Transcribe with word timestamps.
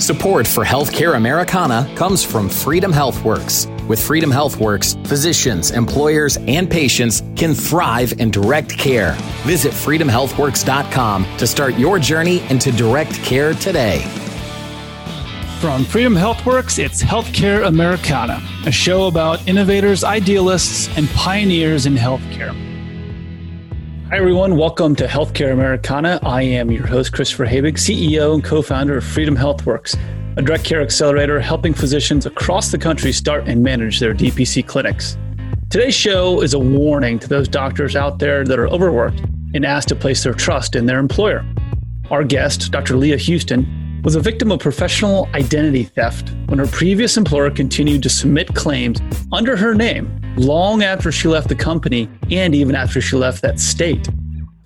Support 0.00 0.46
for 0.46 0.64
Healthcare 0.64 1.14
Americana 1.16 1.92
comes 1.94 2.24
from 2.24 2.48
Freedom 2.48 2.90
HealthWorks. 2.90 3.86
With 3.86 4.00
Freedom 4.00 4.30
HealthWorks, 4.30 5.06
physicians, 5.06 5.72
employers, 5.72 6.38
and 6.48 6.70
patients 6.70 7.22
can 7.36 7.52
thrive 7.52 8.14
in 8.18 8.30
direct 8.30 8.78
care. 8.78 9.12
Visit 9.42 9.72
freedomhealthworks.com 9.72 11.36
to 11.36 11.46
start 11.46 11.74
your 11.74 11.98
journey 11.98 12.40
into 12.48 12.72
direct 12.72 13.12
care 13.16 13.52
today. 13.52 14.00
From 15.60 15.84
Freedom 15.84 16.14
HealthWorks, 16.14 16.82
it's 16.82 17.02
Healthcare 17.02 17.66
Americana, 17.66 18.42
a 18.64 18.72
show 18.72 19.06
about 19.06 19.46
innovators, 19.46 20.02
idealists, 20.02 20.88
and 20.96 21.10
pioneers 21.10 21.84
in 21.84 21.94
healthcare. 21.94 22.69
Hi, 24.10 24.16
everyone. 24.16 24.56
Welcome 24.56 24.96
to 24.96 25.06
Healthcare 25.06 25.52
Americana. 25.52 26.18
I 26.24 26.42
am 26.42 26.72
your 26.72 26.84
host, 26.84 27.12
Christopher 27.12 27.46
Habig, 27.46 27.74
CEO 27.74 28.34
and 28.34 28.42
co 28.42 28.60
founder 28.60 28.96
of 28.96 29.04
Freedom 29.04 29.36
HealthWorks, 29.36 29.96
a 30.36 30.42
direct 30.42 30.64
care 30.64 30.82
accelerator 30.82 31.38
helping 31.38 31.72
physicians 31.72 32.26
across 32.26 32.72
the 32.72 32.76
country 32.76 33.12
start 33.12 33.46
and 33.46 33.62
manage 33.62 34.00
their 34.00 34.12
DPC 34.12 34.66
clinics. 34.66 35.16
Today's 35.70 35.94
show 35.94 36.42
is 36.42 36.54
a 36.54 36.58
warning 36.58 37.20
to 37.20 37.28
those 37.28 37.46
doctors 37.46 37.94
out 37.94 38.18
there 38.18 38.42
that 38.42 38.58
are 38.58 38.66
overworked 38.66 39.20
and 39.54 39.64
asked 39.64 39.86
to 39.90 39.94
place 39.94 40.24
their 40.24 40.34
trust 40.34 40.74
in 40.74 40.86
their 40.86 40.98
employer. 40.98 41.46
Our 42.10 42.24
guest, 42.24 42.72
Dr. 42.72 42.96
Leah 42.96 43.16
Houston, 43.16 43.64
was 44.02 44.16
a 44.16 44.20
victim 44.20 44.50
of 44.50 44.60
professional 44.60 45.28
identity 45.34 45.84
theft 45.84 46.32
when 46.46 46.58
her 46.58 46.66
previous 46.66 47.16
employer 47.16 47.50
continued 47.50 48.02
to 48.02 48.08
submit 48.08 48.54
claims 48.54 48.98
under 49.32 49.56
her 49.56 49.74
name 49.74 50.20
long 50.36 50.82
after 50.82 51.12
she 51.12 51.28
left 51.28 51.48
the 51.48 51.54
company 51.54 52.08
and 52.30 52.54
even 52.54 52.74
after 52.74 53.00
she 53.00 53.16
left 53.16 53.42
that 53.42 53.60
state. 53.60 54.08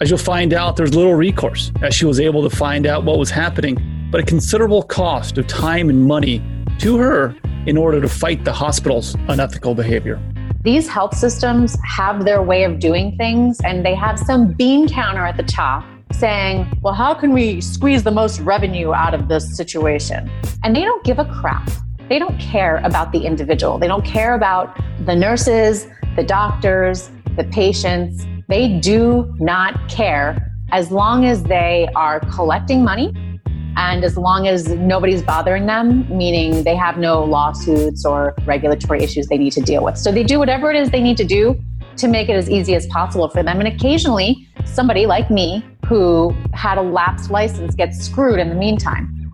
As 0.00 0.10
you'll 0.10 0.18
find 0.18 0.52
out, 0.52 0.76
there's 0.76 0.94
little 0.94 1.14
recourse 1.14 1.72
as 1.82 1.94
she 1.94 2.04
was 2.04 2.20
able 2.20 2.48
to 2.48 2.54
find 2.54 2.86
out 2.86 3.04
what 3.04 3.18
was 3.18 3.30
happening, 3.30 3.76
but 4.10 4.20
a 4.20 4.24
considerable 4.24 4.82
cost 4.82 5.38
of 5.38 5.46
time 5.46 5.88
and 5.88 6.04
money 6.04 6.42
to 6.78 6.96
her 6.98 7.34
in 7.66 7.76
order 7.76 8.00
to 8.00 8.08
fight 8.08 8.44
the 8.44 8.52
hospital's 8.52 9.16
unethical 9.28 9.74
behavior. 9.74 10.20
These 10.62 10.88
health 10.88 11.16
systems 11.16 11.76
have 11.84 12.24
their 12.24 12.42
way 12.42 12.64
of 12.64 12.78
doing 12.78 13.16
things, 13.16 13.58
and 13.64 13.84
they 13.84 13.94
have 13.94 14.18
some 14.18 14.52
bean 14.52 14.88
counter 14.88 15.24
at 15.24 15.36
the 15.36 15.42
top 15.42 15.84
saying, 16.18 16.72
Well, 16.82 16.94
how 16.94 17.14
can 17.14 17.32
we 17.32 17.60
squeeze 17.60 18.02
the 18.02 18.10
most 18.10 18.40
revenue 18.40 18.92
out 18.92 19.14
of 19.14 19.28
this 19.28 19.56
situation? 19.56 20.30
And 20.62 20.74
they 20.74 20.82
don't 20.82 21.04
give 21.04 21.18
a 21.18 21.24
crap 21.24 21.70
they 22.08 22.18
don't 22.18 22.38
care 22.38 22.78
about 22.84 23.12
the 23.12 23.20
individual. 23.20 23.78
They 23.78 23.88
don't 23.88 24.04
care 24.04 24.34
about 24.34 24.78
the 25.06 25.14
nurses, 25.14 25.86
the 26.16 26.22
doctors, 26.22 27.10
the 27.36 27.44
patients. 27.44 28.26
They 28.48 28.78
do 28.78 29.34
not 29.38 29.88
care 29.88 30.52
as 30.70 30.90
long 30.90 31.24
as 31.24 31.44
they 31.44 31.88
are 31.96 32.20
collecting 32.20 32.84
money 32.84 33.40
and 33.76 34.04
as 34.04 34.16
long 34.16 34.46
as 34.46 34.68
nobody's 34.68 35.22
bothering 35.22 35.66
them, 35.66 36.06
meaning 36.14 36.62
they 36.62 36.76
have 36.76 36.98
no 36.98 37.24
lawsuits 37.24 38.04
or 38.04 38.34
regulatory 38.44 39.02
issues 39.02 39.26
they 39.26 39.38
need 39.38 39.52
to 39.52 39.60
deal 39.60 39.82
with. 39.82 39.96
So 39.96 40.12
they 40.12 40.22
do 40.22 40.38
whatever 40.38 40.70
it 40.70 40.76
is 40.76 40.90
they 40.90 41.00
need 41.00 41.16
to 41.16 41.24
do 41.24 41.60
to 41.96 42.08
make 42.08 42.28
it 42.28 42.34
as 42.34 42.50
easy 42.50 42.74
as 42.74 42.86
possible 42.86 43.28
for 43.28 43.42
them. 43.42 43.58
And 43.60 43.68
occasionally, 43.68 44.46
somebody 44.64 45.06
like 45.06 45.30
me 45.30 45.64
who 45.86 46.34
had 46.52 46.78
a 46.78 46.82
lapsed 46.82 47.30
license 47.30 47.74
gets 47.74 47.98
screwed 47.98 48.40
in 48.40 48.48
the 48.48 48.54
meantime. 48.54 49.32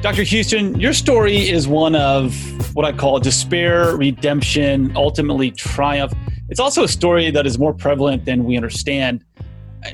Dr. 0.00 0.22
Houston, 0.22 0.78
your 0.78 0.92
story 0.92 1.48
is 1.48 1.66
one 1.66 1.94
of 1.94 2.34
what 2.74 2.84
I 2.84 2.92
call 2.92 3.18
despair, 3.20 3.96
redemption, 3.96 4.92
ultimately 4.96 5.50
triumph. 5.50 6.12
It's 6.50 6.60
also 6.60 6.84
a 6.84 6.88
story 6.88 7.30
that 7.30 7.46
is 7.46 7.58
more 7.58 7.72
prevalent 7.72 8.26
than 8.26 8.44
we 8.44 8.56
understand. 8.56 9.24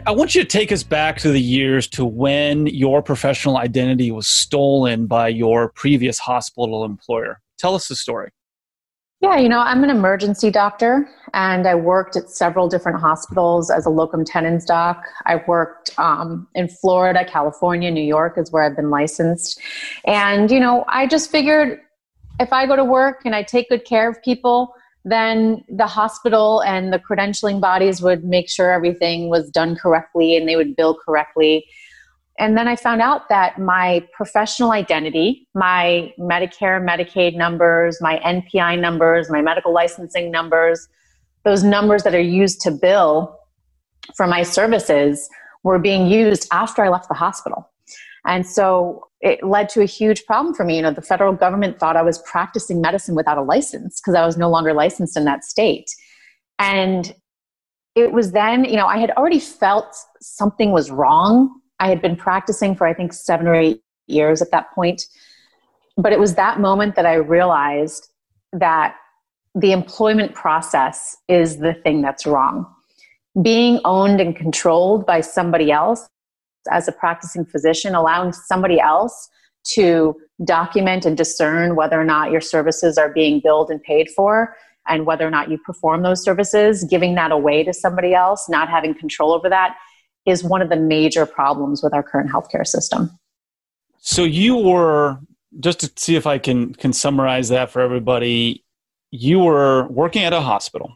I 0.06 0.12
want 0.12 0.34
you 0.34 0.42
to 0.42 0.48
take 0.48 0.72
us 0.72 0.82
back 0.82 1.18
to 1.18 1.30
the 1.30 1.40
years 1.40 1.86
to 1.88 2.04
when 2.04 2.66
your 2.66 3.02
professional 3.02 3.56
identity 3.56 4.10
was 4.10 4.26
stolen 4.26 5.06
by 5.06 5.28
your 5.28 5.70
previous 5.70 6.18
hospital 6.18 6.84
employer. 6.84 7.40
Tell 7.58 7.74
us 7.74 7.88
the 7.88 7.96
story. 7.96 8.30
Yeah, 9.22 9.36
you 9.36 9.50
know, 9.50 9.58
I'm 9.58 9.84
an 9.84 9.90
emergency 9.90 10.50
doctor 10.50 11.06
and 11.34 11.66
I 11.66 11.74
worked 11.74 12.16
at 12.16 12.30
several 12.30 12.70
different 12.70 13.00
hospitals 13.00 13.70
as 13.70 13.84
a 13.84 13.90
locum 13.90 14.24
tenens 14.24 14.64
doc. 14.64 15.04
I 15.26 15.42
worked 15.46 15.90
um, 15.98 16.48
in 16.54 16.68
Florida, 16.68 17.26
California, 17.26 17.90
New 17.90 18.02
York 18.02 18.38
is 18.38 18.50
where 18.50 18.64
I've 18.64 18.76
been 18.76 18.88
licensed. 18.88 19.60
And, 20.06 20.50
you 20.50 20.58
know, 20.58 20.86
I 20.88 21.06
just 21.06 21.30
figured 21.30 21.80
if 22.40 22.50
I 22.50 22.64
go 22.66 22.76
to 22.76 22.84
work 22.84 23.20
and 23.26 23.34
I 23.34 23.42
take 23.42 23.68
good 23.68 23.84
care 23.84 24.08
of 24.08 24.22
people, 24.22 24.74
then 25.04 25.64
the 25.68 25.86
hospital 25.86 26.62
and 26.62 26.90
the 26.90 26.98
credentialing 26.98 27.60
bodies 27.60 28.00
would 28.00 28.24
make 28.24 28.48
sure 28.48 28.72
everything 28.72 29.28
was 29.28 29.50
done 29.50 29.76
correctly 29.76 30.34
and 30.34 30.48
they 30.48 30.56
would 30.56 30.76
bill 30.76 30.96
correctly. 30.96 31.66
And 32.40 32.56
then 32.56 32.66
I 32.66 32.74
found 32.74 33.02
out 33.02 33.28
that 33.28 33.58
my 33.58 34.02
professional 34.14 34.72
identity, 34.72 35.46
my 35.54 36.10
Medicare, 36.18 36.82
Medicaid 36.82 37.36
numbers, 37.36 37.98
my 38.00 38.18
NPI 38.20 38.80
numbers, 38.80 39.30
my 39.30 39.42
medical 39.42 39.74
licensing 39.74 40.30
numbers, 40.30 40.88
those 41.44 41.62
numbers 41.62 42.02
that 42.04 42.14
are 42.14 42.20
used 42.20 42.62
to 42.62 42.70
bill 42.70 43.38
for 44.16 44.26
my 44.26 44.42
services 44.42 45.28
were 45.64 45.78
being 45.78 46.06
used 46.06 46.48
after 46.50 46.82
I 46.82 46.88
left 46.88 47.08
the 47.08 47.14
hospital. 47.14 47.70
And 48.24 48.46
so 48.46 49.08
it 49.20 49.42
led 49.42 49.68
to 49.70 49.82
a 49.82 49.86
huge 49.86 50.24
problem 50.24 50.54
for 50.54 50.64
me. 50.64 50.76
You 50.76 50.82
know, 50.82 50.92
the 50.92 51.02
federal 51.02 51.34
government 51.34 51.78
thought 51.78 51.94
I 51.94 52.02
was 52.02 52.18
practicing 52.20 52.80
medicine 52.80 53.14
without 53.14 53.36
a 53.36 53.42
license 53.42 54.00
because 54.00 54.14
I 54.14 54.24
was 54.24 54.38
no 54.38 54.48
longer 54.48 54.72
licensed 54.72 55.14
in 55.14 55.26
that 55.26 55.44
state. 55.44 55.90
And 56.58 57.14
it 57.94 58.12
was 58.12 58.32
then, 58.32 58.64
you 58.64 58.76
know, 58.76 58.86
I 58.86 58.96
had 58.96 59.10
already 59.10 59.40
felt 59.40 59.94
something 60.22 60.72
was 60.72 60.90
wrong 60.90 61.59
I 61.80 61.88
had 61.88 62.00
been 62.00 62.14
practicing 62.14 62.76
for, 62.76 62.86
I 62.86 62.94
think, 62.94 63.12
seven 63.12 63.48
or 63.48 63.54
eight 63.54 63.82
years 64.06 64.40
at 64.40 64.50
that 64.52 64.72
point. 64.74 65.02
But 65.96 66.12
it 66.12 66.20
was 66.20 66.34
that 66.34 66.60
moment 66.60 66.94
that 66.94 67.06
I 67.06 67.14
realized 67.14 68.08
that 68.52 68.96
the 69.54 69.72
employment 69.72 70.34
process 70.34 71.16
is 71.28 71.58
the 71.58 71.74
thing 71.74 72.02
that's 72.02 72.26
wrong. 72.26 72.66
Being 73.42 73.80
owned 73.84 74.20
and 74.20 74.36
controlled 74.36 75.06
by 75.06 75.20
somebody 75.20 75.72
else 75.72 76.08
as 76.70 76.86
a 76.86 76.92
practicing 76.92 77.44
physician, 77.44 77.94
allowing 77.94 78.32
somebody 78.32 78.78
else 78.80 79.28
to 79.72 80.14
document 80.44 81.04
and 81.04 81.16
discern 81.16 81.76
whether 81.76 82.00
or 82.00 82.04
not 82.04 82.30
your 82.30 82.40
services 82.40 82.98
are 82.98 83.12
being 83.12 83.40
billed 83.42 83.70
and 83.70 83.82
paid 83.82 84.08
for 84.10 84.56
and 84.88 85.06
whether 85.06 85.26
or 85.26 85.30
not 85.30 85.50
you 85.50 85.58
perform 85.58 86.02
those 86.02 86.22
services, 86.22 86.84
giving 86.84 87.14
that 87.14 87.30
away 87.30 87.62
to 87.62 87.72
somebody 87.72 88.14
else, 88.14 88.48
not 88.48 88.68
having 88.68 88.94
control 88.94 89.32
over 89.32 89.48
that 89.48 89.76
is 90.26 90.44
one 90.44 90.62
of 90.62 90.68
the 90.68 90.76
major 90.76 91.26
problems 91.26 91.82
with 91.82 91.94
our 91.94 92.02
current 92.02 92.30
healthcare 92.30 92.66
system. 92.66 93.10
So 93.98 94.24
you 94.24 94.56
were 94.56 95.18
just 95.60 95.80
to 95.80 95.92
see 95.96 96.16
if 96.16 96.26
I 96.26 96.38
can 96.38 96.74
can 96.74 96.92
summarize 96.92 97.48
that 97.48 97.70
for 97.70 97.80
everybody. 97.80 98.64
You 99.10 99.40
were 99.40 99.88
working 99.88 100.22
at 100.22 100.32
a 100.32 100.40
hospital 100.40 100.94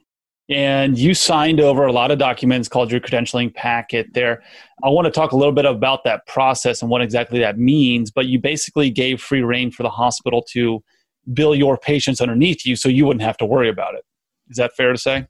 and 0.49 0.99
you 0.99 1.15
signed 1.15 1.59
over 1.59 1.87
a 1.87 1.93
lot 1.93 2.11
of 2.11 2.19
documents 2.19 2.69
called 2.69 2.91
your 2.91 3.01
credentialing 3.01 3.55
packet 3.55 4.13
there. 4.13 4.43
I 4.83 4.91
want 4.91 5.07
to 5.07 5.11
talk 5.11 5.33
a 5.33 5.37
little 5.37 5.53
bit 5.53 5.65
about 5.65 6.05
that 6.05 6.27
process 6.27 6.83
and 6.83 6.91
what 6.91 7.01
exactly 7.01 7.39
that 7.41 7.59
means, 7.59 8.11
but 8.11 8.27
you 8.27 8.39
basically 8.39 8.91
gave 8.91 9.21
free 9.21 9.43
rein 9.43 9.71
for 9.71 9.83
the 9.83 9.91
hospital 9.91 10.43
to 10.51 10.83
bill 11.33 11.55
your 11.55 11.79
patients 11.79 12.21
underneath 12.21 12.67
you 12.67 12.77
so 12.77 12.89
you 12.89 13.07
wouldn't 13.07 13.23
have 13.23 13.39
to 13.39 13.47
worry 13.47 13.71
about 13.71 13.95
it. 13.95 14.05
Is 14.51 14.59
that 14.59 14.77
fair 14.77 14.93
to 14.93 14.99
say? 14.99 15.27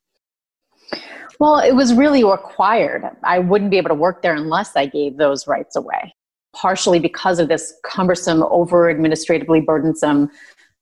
Well, 1.41 1.59
it 1.59 1.73
was 1.73 1.95
really 1.95 2.25
required. 2.25 3.05
I 3.23 3.39
wouldn't 3.39 3.71
be 3.71 3.79
able 3.79 3.89
to 3.89 3.95
work 3.95 4.23
there 4.23 4.35
unless 4.35 4.77
I 4.77 4.87
gave 4.87 5.17
those 5.17 5.47
rights 5.47 5.77
away, 5.77 6.15
partially 6.55 6.99
because 6.99 7.39
of 7.39 7.49
this 7.49 7.75
cumbersome, 7.85 8.43
over 8.45 8.89
administratively 8.89 9.61
burdensome 9.61 10.31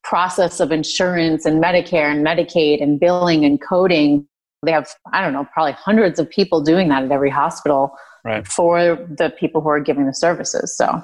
process 0.04 0.60
of 0.60 0.72
insurance 0.72 1.46
and 1.46 1.62
Medicare 1.62 2.10
and 2.10 2.26
Medicaid 2.26 2.82
and 2.82 2.98
billing 2.98 3.44
and 3.44 3.60
coding. 3.60 4.26
They 4.64 4.72
have, 4.72 4.88
I 5.12 5.20
don't 5.22 5.32
know, 5.32 5.46
probably 5.52 5.72
hundreds 5.72 6.18
of 6.18 6.28
people 6.28 6.60
doing 6.60 6.88
that 6.88 7.02
at 7.04 7.10
every 7.10 7.30
hospital 7.30 7.96
right. 8.24 8.46
for 8.46 8.96
the 9.18 9.32
people 9.38 9.60
who 9.60 9.68
are 9.68 9.80
giving 9.80 10.06
the 10.06 10.14
services. 10.14 10.76
So, 10.76 11.02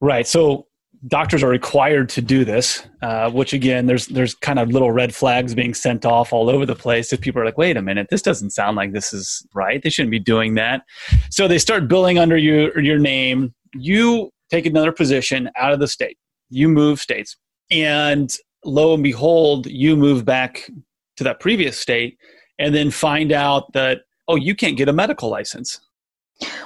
right. 0.00 0.26
So, 0.26 0.66
doctors 1.06 1.42
are 1.42 1.48
required 1.48 2.08
to 2.10 2.20
do 2.20 2.44
this, 2.44 2.86
uh, 3.02 3.30
which 3.30 3.52
again, 3.52 3.86
there's 3.86 4.06
there's 4.06 4.34
kind 4.34 4.58
of 4.58 4.68
little 4.68 4.92
red 4.92 5.14
flags 5.14 5.54
being 5.54 5.74
sent 5.74 6.04
off 6.04 6.32
all 6.32 6.50
over 6.50 6.66
the 6.66 6.74
place. 6.74 7.12
If 7.12 7.20
people 7.20 7.40
are 7.40 7.44
like, 7.44 7.58
"Wait 7.58 7.76
a 7.76 7.82
minute, 7.82 8.08
this 8.10 8.22
doesn't 8.22 8.50
sound 8.50 8.76
like 8.76 8.92
this 8.92 9.12
is 9.12 9.46
right. 9.54 9.82
They 9.82 9.90
shouldn't 9.90 10.10
be 10.10 10.18
doing 10.18 10.54
that," 10.54 10.82
so 11.30 11.48
they 11.48 11.58
start 11.58 11.88
billing 11.88 12.18
under 12.18 12.36
your 12.36 12.78
your 12.80 12.98
name. 12.98 13.54
You 13.74 14.30
take 14.50 14.66
another 14.66 14.92
position 14.92 15.50
out 15.56 15.72
of 15.72 15.80
the 15.80 15.88
state. 15.88 16.18
You 16.50 16.68
move 16.68 17.00
states, 17.00 17.36
and 17.70 18.30
lo 18.64 18.94
and 18.94 19.02
behold, 19.02 19.66
you 19.66 19.96
move 19.96 20.24
back 20.24 20.70
to 21.16 21.24
that 21.24 21.40
previous 21.40 21.78
state, 21.78 22.18
and 22.58 22.74
then 22.74 22.90
find 22.90 23.32
out 23.32 23.72
that 23.72 24.02
oh, 24.28 24.36
you 24.36 24.54
can't 24.54 24.76
get 24.76 24.88
a 24.88 24.92
medical 24.92 25.28
license. 25.28 25.80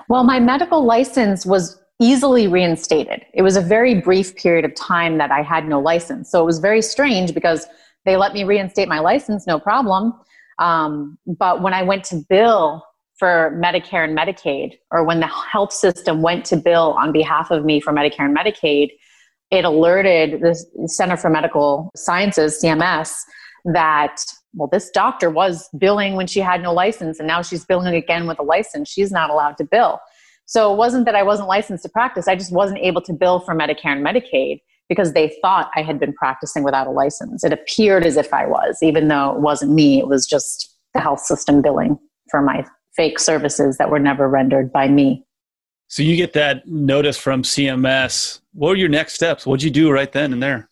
Well, 0.08 0.25
my 0.25 0.38
medical 0.38 0.85
license 0.85 1.47
was 1.47 1.81
easily 2.00 2.49
reinstated. 2.49 3.25
It 3.32 3.43
was 3.43 3.56
a 3.56 3.61
very 3.61 4.00
brief 4.00 4.37
period 4.37 4.64
of 4.64 4.75
time 4.75 5.19
that 5.19 5.31
I 5.31 5.43
had 5.43 5.69
no 5.69 5.81
license. 5.81 6.31
So 6.31 6.43
it 6.43 6.44
was 6.44 6.58
very 6.58 6.82
strange 6.82 7.35
because 7.35 7.67
they 8.05 8.17
let 8.17 8.35
me 8.35 8.44
reinstate 8.44 8.88
my 8.88 8.99
license, 8.99 9.46
no 9.46 9.58
problem. 9.58 10.12
Um, 10.58 11.19
but 11.26 11.62
when 11.62 11.73
I 11.73 11.82
went 11.82 12.05
to 12.05 12.17
bill 12.29 12.85
for 13.17 13.58
Medicare 13.62 14.05
and 14.05 14.17
Medicaid, 14.17 14.79
or 14.91 15.05
when 15.05 15.20
the 15.20 15.26
health 15.26 15.73
system 15.73 16.20
went 16.20 16.44
to 16.46 16.56
bill 16.56 16.96
on 16.99 17.12
behalf 17.12 17.50
of 17.50 17.64
me 17.64 17.81
for 17.81 17.93
Medicare 17.93 18.26
and 18.26 18.37
Medicaid, 18.37 18.91
it 19.50 19.64
alerted 19.64 20.41
the 20.41 20.55
Center 20.88 21.17
for 21.17 21.31
Medical 21.31 21.91
Sciences, 21.94 22.61
CMS, 22.62 23.14
that 23.67 24.20
well, 24.55 24.69
this 24.70 24.91
doctor 24.91 25.31
was 25.31 25.69
billing 25.79 26.14
when 26.14 26.26
she 26.26 26.41
had 26.41 26.62
no 26.62 26.73
license, 26.73 27.19
and 27.19 27.26
now 27.26 27.43
she's 27.43 27.64
billing 27.64 27.94
again 27.94 28.26
with 28.26 28.38
a 28.38 28.43
license. 28.43 28.88
She's 28.88 29.11
not 29.11 29.31
allowed 29.31 29.56
to 29.58 29.64
bill. 29.64 30.00
So 30.46 30.73
it 30.73 30.76
wasn't 30.76 31.06
that 31.06 31.14
I 31.14 31.23
wasn't 31.23 31.49
licensed 31.49 31.82
to 31.85 31.88
practice, 31.88 32.29
I 32.29 32.37
just 32.37 32.52
wasn't 32.52 32.81
able 32.81 33.00
to 33.02 33.12
bill 33.12 33.41
for 33.41 33.55
Medicare 33.55 33.93
and 33.93 34.05
Medicaid 34.05 34.61
because 34.88 35.12
they 35.12 35.35
thought 35.41 35.70
I 35.75 35.82
had 35.82 35.99
been 35.99 36.12
practicing 36.12 36.62
without 36.62 36.87
a 36.87 36.91
license. 36.91 37.43
It 37.43 37.52
appeared 37.52 38.05
as 38.05 38.17
if 38.17 38.32
I 38.35 38.46
was, 38.46 38.79
even 38.82 39.08
though 39.08 39.32
it 39.35 39.41
wasn't 39.41 39.73
me, 39.73 39.99
it 39.99 40.06
was 40.06 40.26
just 40.26 40.76
the 40.93 41.00
health 41.00 41.20
system 41.20 41.62
billing 41.62 41.99
for 42.31 42.43
my 42.43 42.64
fake 42.96 43.19
services 43.19 43.79
that 43.79 43.91
were 43.91 43.99
never 43.99 44.29
rendered 44.29 44.73
by 44.73 44.88
me. 44.88 45.25
So 45.88 46.02
you 46.02 46.17
get 46.17 46.32
that 46.35 46.67
notice 46.67 47.17
from 47.17 47.43
CMS. 47.43 48.41
What 48.52 48.70
were 48.70 48.76
your 48.76 48.88
next 48.88 49.14
steps? 49.14 49.46
What'd 49.46 49.62
you 49.62 49.70
do 49.70 49.91
right 49.91 50.11
then 50.11 50.32
and 50.32 50.43
there? 50.43 50.69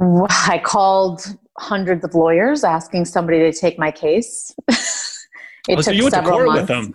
I 0.00 0.60
called 0.64 1.24
hundreds 1.58 2.04
of 2.04 2.14
lawyers 2.14 2.64
asking 2.64 3.04
somebody 3.04 3.38
to 3.40 3.52
take 3.52 3.78
my 3.78 3.90
case. 3.90 4.54
it 4.68 5.78
oh, 5.78 5.80
so 5.80 5.90
you 5.90 6.04
went 6.04 6.14
to 6.14 6.22
court 6.22 6.46
months. 6.46 6.60
with 6.60 6.68
them. 6.68 6.94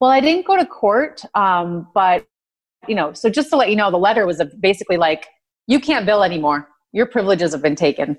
Well, 0.00 0.10
I 0.10 0.20
didn't 0.20 0.46
go 0.46 0.56
to 0.56 0.66
court, 0.66 1.22
um, 1.34 1.88
but 1.94 2.26
you 2.88 2.94
know, 2.94 3.12
so 3.12 3.28
just 3.28 3.50
to 3.50 3.56
let 3.56 3.70
you 3.70 3.76
know, 3.76 3.90
the 3.90 3.98
letter 3.98 4.26
was 4.26 4.42
basically 4.60 4.96
like, 4.96 5.26
"You 5.66 5.80
can't 5.80 6.06
bill 6.06 6.22
anymore. 6.22 6.68
Your 6.92 7.06
privileges 7.06 7.52
have 7.52 7.62
been 7.62 7.76
taken." 7.76 8.16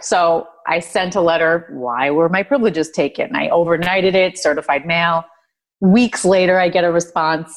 So 0.00 0.46
I 0.66 0.80
sent 0.80 1.14
a 1.14 1.20
letter. 1.20 1.68
Why 1.72 2.10
were 2.10 2.28
my 2.28 2.42
privileges 2.42 2.90
taken? 2.90 3.34
I 3.36 3.48
overnighted 3.48 4.14
it, 4.14 4.38
certified 4.38 4.86
mail. 4.86 5.24
Weeks 5.80 6.24
later, 6.24 6.58
I 6.58 6.68
get 6.68 6.84
a 6.84 6.92
response 6.92 7.52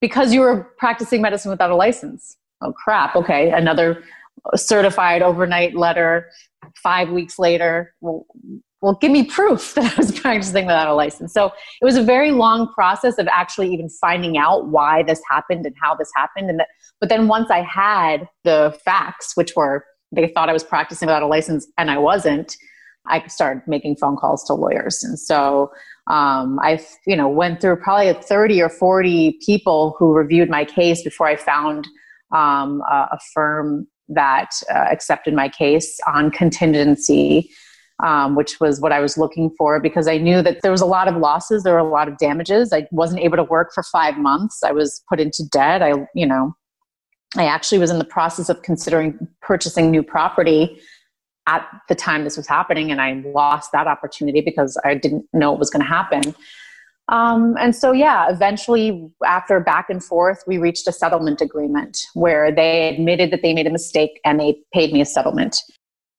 because 0.00 0.32
you 0.32 0.40
were 0.40 0.72
practicing 0.78 1.22
medicine 1.22 1.50
without 1.50 1.70
a 1.70 1.76
license. 1.76 2.36
Oh 2.62 2.72
crap! 2.72 3.14
Okay, 3.16 3.50
another 3.50 4.02
certified 4.54 5.22
overnight 5.22 5.74
letter. 5.76 6.30
Five 6.82 7.10
weeks 7.10 7.38
later, 7.38 7.94
well, 8.00 8.26
well, 8.82 8.94
give 9.00 9.10
me 9.10 9.24
proof 9.24 9.74
that 9.76 9.94
I 9.94 9.96
was 9.96 10.18
practicing 10.18 10.66
without 10.66 10.88
a 10.88 10.94
license. 10.94 11.32
So 11.32 11.46
it 11.80 11.84
was 11.84 11.96
a 11.96 12.02
very 12.02 12.30
long 12.30 12.72
process 12.74 13.18
of 13.18 13.26
actually 13.28 13.72
even 13.72 13.88
finding 13.88 14.38
out 14.38 14.68
why 14.68 15.02
this 15.02 15.20
happened 15.28 15.66
and 15.66 15.74
how 15.80 15.94
this 15.94 16.10
happened. 16.14 16.50
And 16.50 16.60
that, 16.60 16.68
but 17.00 17.08
then 17.08 17.28
once 17.28 17.50
I 17.50 17.62
had 17.62 18.28
the 18.44 18.78
facts, 18.84 19.32
which 19.34 19.54
were 19.56 19.84
they 20.12 20.28
thought 20.28 20.48
I 20.48 20.52
was 20.52 20.64
practicing 20.64 21.06
without 21.06 21.22
a 21.22 21.26
license 21.26 21.66
and 21.76 21.90
I 21.90 21.98
wasn't, 21.98 22.56
I 23.08 23.26
started 23.26 23.62
making 23.66 23.96
phone 23.96 24.16
calls 24.16 24.44
to 24.44 24.54
lawyers. 24.54 25.02
And 25.02 25.18
so 25.18 25.72
um, 26.08 26.58
I, 26.60 26.84
you 27.06 27.16
know, 27.16 27.28
went 27.28 27.60
through 27.60 27.76
probably 27.76 28.12
30 28.12 28.62
or 28.62 28.68
40 28.68 29.38
people 29.44 29.96
who 29.98 30.12
reviewed 30.12 30.48
my 30.48 30.64
case 30.64 31.02
before 31.02 31.26
I 31.26 31.36
found 31.36 31.88
um, 32.32 32.82
a, 32.88 33.08
a, 33.12 33.18
firm 33.34 33.86
that 34.08 34.50
uh, 34.72 34.86
accepted 34.90 35.34
my 35.34 35.48
case 35.48 35.98
on 36.06 36.30
contingency 36.30 37.50
um, 38.04 38.34
which 38.34 38.60
was 38.60 38.80
what 38.80 38.92
I 38.92 39.00
was 39.00 39.16
looking 39.16 39.50
for 39.56 39.80
because 39.80 40.06
I 40.06 40.18
knew 40.18 40.42
that 40.42 40.62
there 40.62 40.70
was 40.70 40.80
a 40.80 40.86
lot 40.86 41.08
of 41.08 41.16
losses, 41.16 41.62
there 41.62 41.72
were 41.72 41.78
a 41.78 41.84
lot 41.84 42.08
of 42.08 42.18
damages. 42.18 42.72
I 42.72 42.86
wasn't 42.90 43.22
able 43.22 43.36
to 43.36 43.44
work 43.44 43.72
for 43.72 43.82
five 43.82 44.18
months. 44.18 44.62
I 44.62 44.72
was 44.72 45.02
put 45.08 45.20
into 45.20 45.44
debt. 45.48 45.82
I, 45.82 46.06
you 46.14 46.26
know, 46.26 46.54
I 47.36 47.46
actually 47.46 47.78
was 47.78 47.90
in 47.90 47.98
the 47.98 48.04
process 48.04 48.48
of 48.48 48.62
considering 48.62 49.28
purchasing 49.40 49.90
new 49.90 50.02
property 50.02 50.80
at 51.46 51.66
the 51.88 51.94
time 51.94 52.24
this 52.24 52.36
was 52.36 52.48
happening, 52.48 52.90
and 52.90 53.00
I 53.00 53.22
lost 53.24 53.70
that 53.72 53.86
opportunity 53.86 54.40
because 54.40 54.78
I 54.84 54.94
didn't 54.94 55.26
know 55.32 55.54
it 55.54 55.58
was 55.58 55.70
going 55.70 55.82
to 55.82 55.88
happen. 55.88 56.34
Um, 57.08 57.56
and 57.60 57.74
so, 57.74 57.92
yeah, 57.92 58.28
eventually, 58.28 59.08
after 59.24 59.60
back 59.60 59.88
and 59.88 60.02
forth, 60.02 60.42
we 60.48 60.58
reached 60.58 60.88
a 60.88 60.92
settlement 60.92 61.40
agreement 61.40 61.98
where 62.14 62.50
they 62.50 62.88
admitted 62.88 63.30
that 63.30 63.42
they 63.42 63.54
made 63.54 63.68
a 63.68 63.70
mistake 63.70 64.20
and 64.24 64.40
they 64.40 64.58
paid 64.74 64.92
me 64.92 65.00
a 65.00 65.04
settlement 65.04 65.56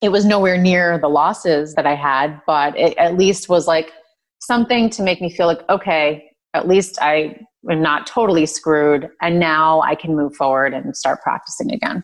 it 0.01 0.09
was 0.09 0.25
nowhere 0.25 0.57
near 0.57 0.99
the 0.99 1.07
losses 1.07 1.73
that 1.75 1.85
I 1.85 1.95
had, 1.95 2.39
but 2.45 2.77
it 2.77 2.97
at 2.97 3.17
least 3.17 3.49
was 3.49 3.67
like 3.67 3.91
something 4.39 4.89
to 4.91 5.01
make 5.01 5.21
me 5.21 5.29
feel 5.29 5.47
like, 5.47 5.67
okay, 5.69 6.29
at 6.53 6.67
least 6.67 6.99
I 7.01 7.39
am 7.69 7.81
not 7.81 8.05
totally 8.05 8.45
screwed. 8.45 9.09
And 9.21 9.39
now 9.39 9.81
I 9.81 9.95
can 9.95 10.15
move 10.15 10.35
forward 10.35 10.73
and 10.73 10.95
start 10.95 11.21
practicing 11.21 11.71
again. 11.73 12.03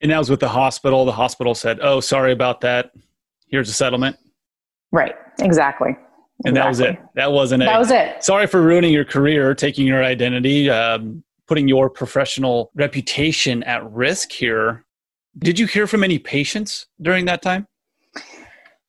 And 0.00 0.10
that 0.10 0.18
was 0.18 0.30
with 0.30 0.40
the 0.40 0.48
hospital. 0.48 1.04
The 1.04 1.12
hospital 1.12 1.54
said, 1.54 1.80
oh, 1.82 2.00
sorry 2.00 2.32
about 2.32 2.60
that. 2.62 2.92
Here's 3.48 3.68
a 3.68 3.72
settlement. 3.72 4.16
Right. 4.92 5.14
Exactly. 5.40 5.96
And 6.44 6.56
exactly. 6.56 6.62
that 6.62 6.68
was 6.68 6.80
it. 6.80 6.98
That 7.14 7.32
wasn't 7.32 7.62
it. 7.64 7.66
That 7.66 7.78
was 7.78 7.90
it. 7.90 8.24
Sorry 8.24 8.46
for 8.46 8.62
ruining 8.62 8.92
your 8.92 9.04
career, 9.04 9.54
taking 9.54 9.86
your 9.86 10.04
identity, 10.04 10.70
um, 10.70 11.24
putting 11.46 11.68
your 11.68 11.90
professional 11.90 12.70
reputation 12.74 13.62
at 13.64 13.84
risk 13.90 14.30
here 14.32 14.84
did 15.36 15.58
you 15.58 15.66
hear 15.66 15.86
from 15.86 16.04
any 16.04 16.18
patients 16.18 16.86
during 17.00 17.24
that 17.26 17.42
time? 17.42 17.66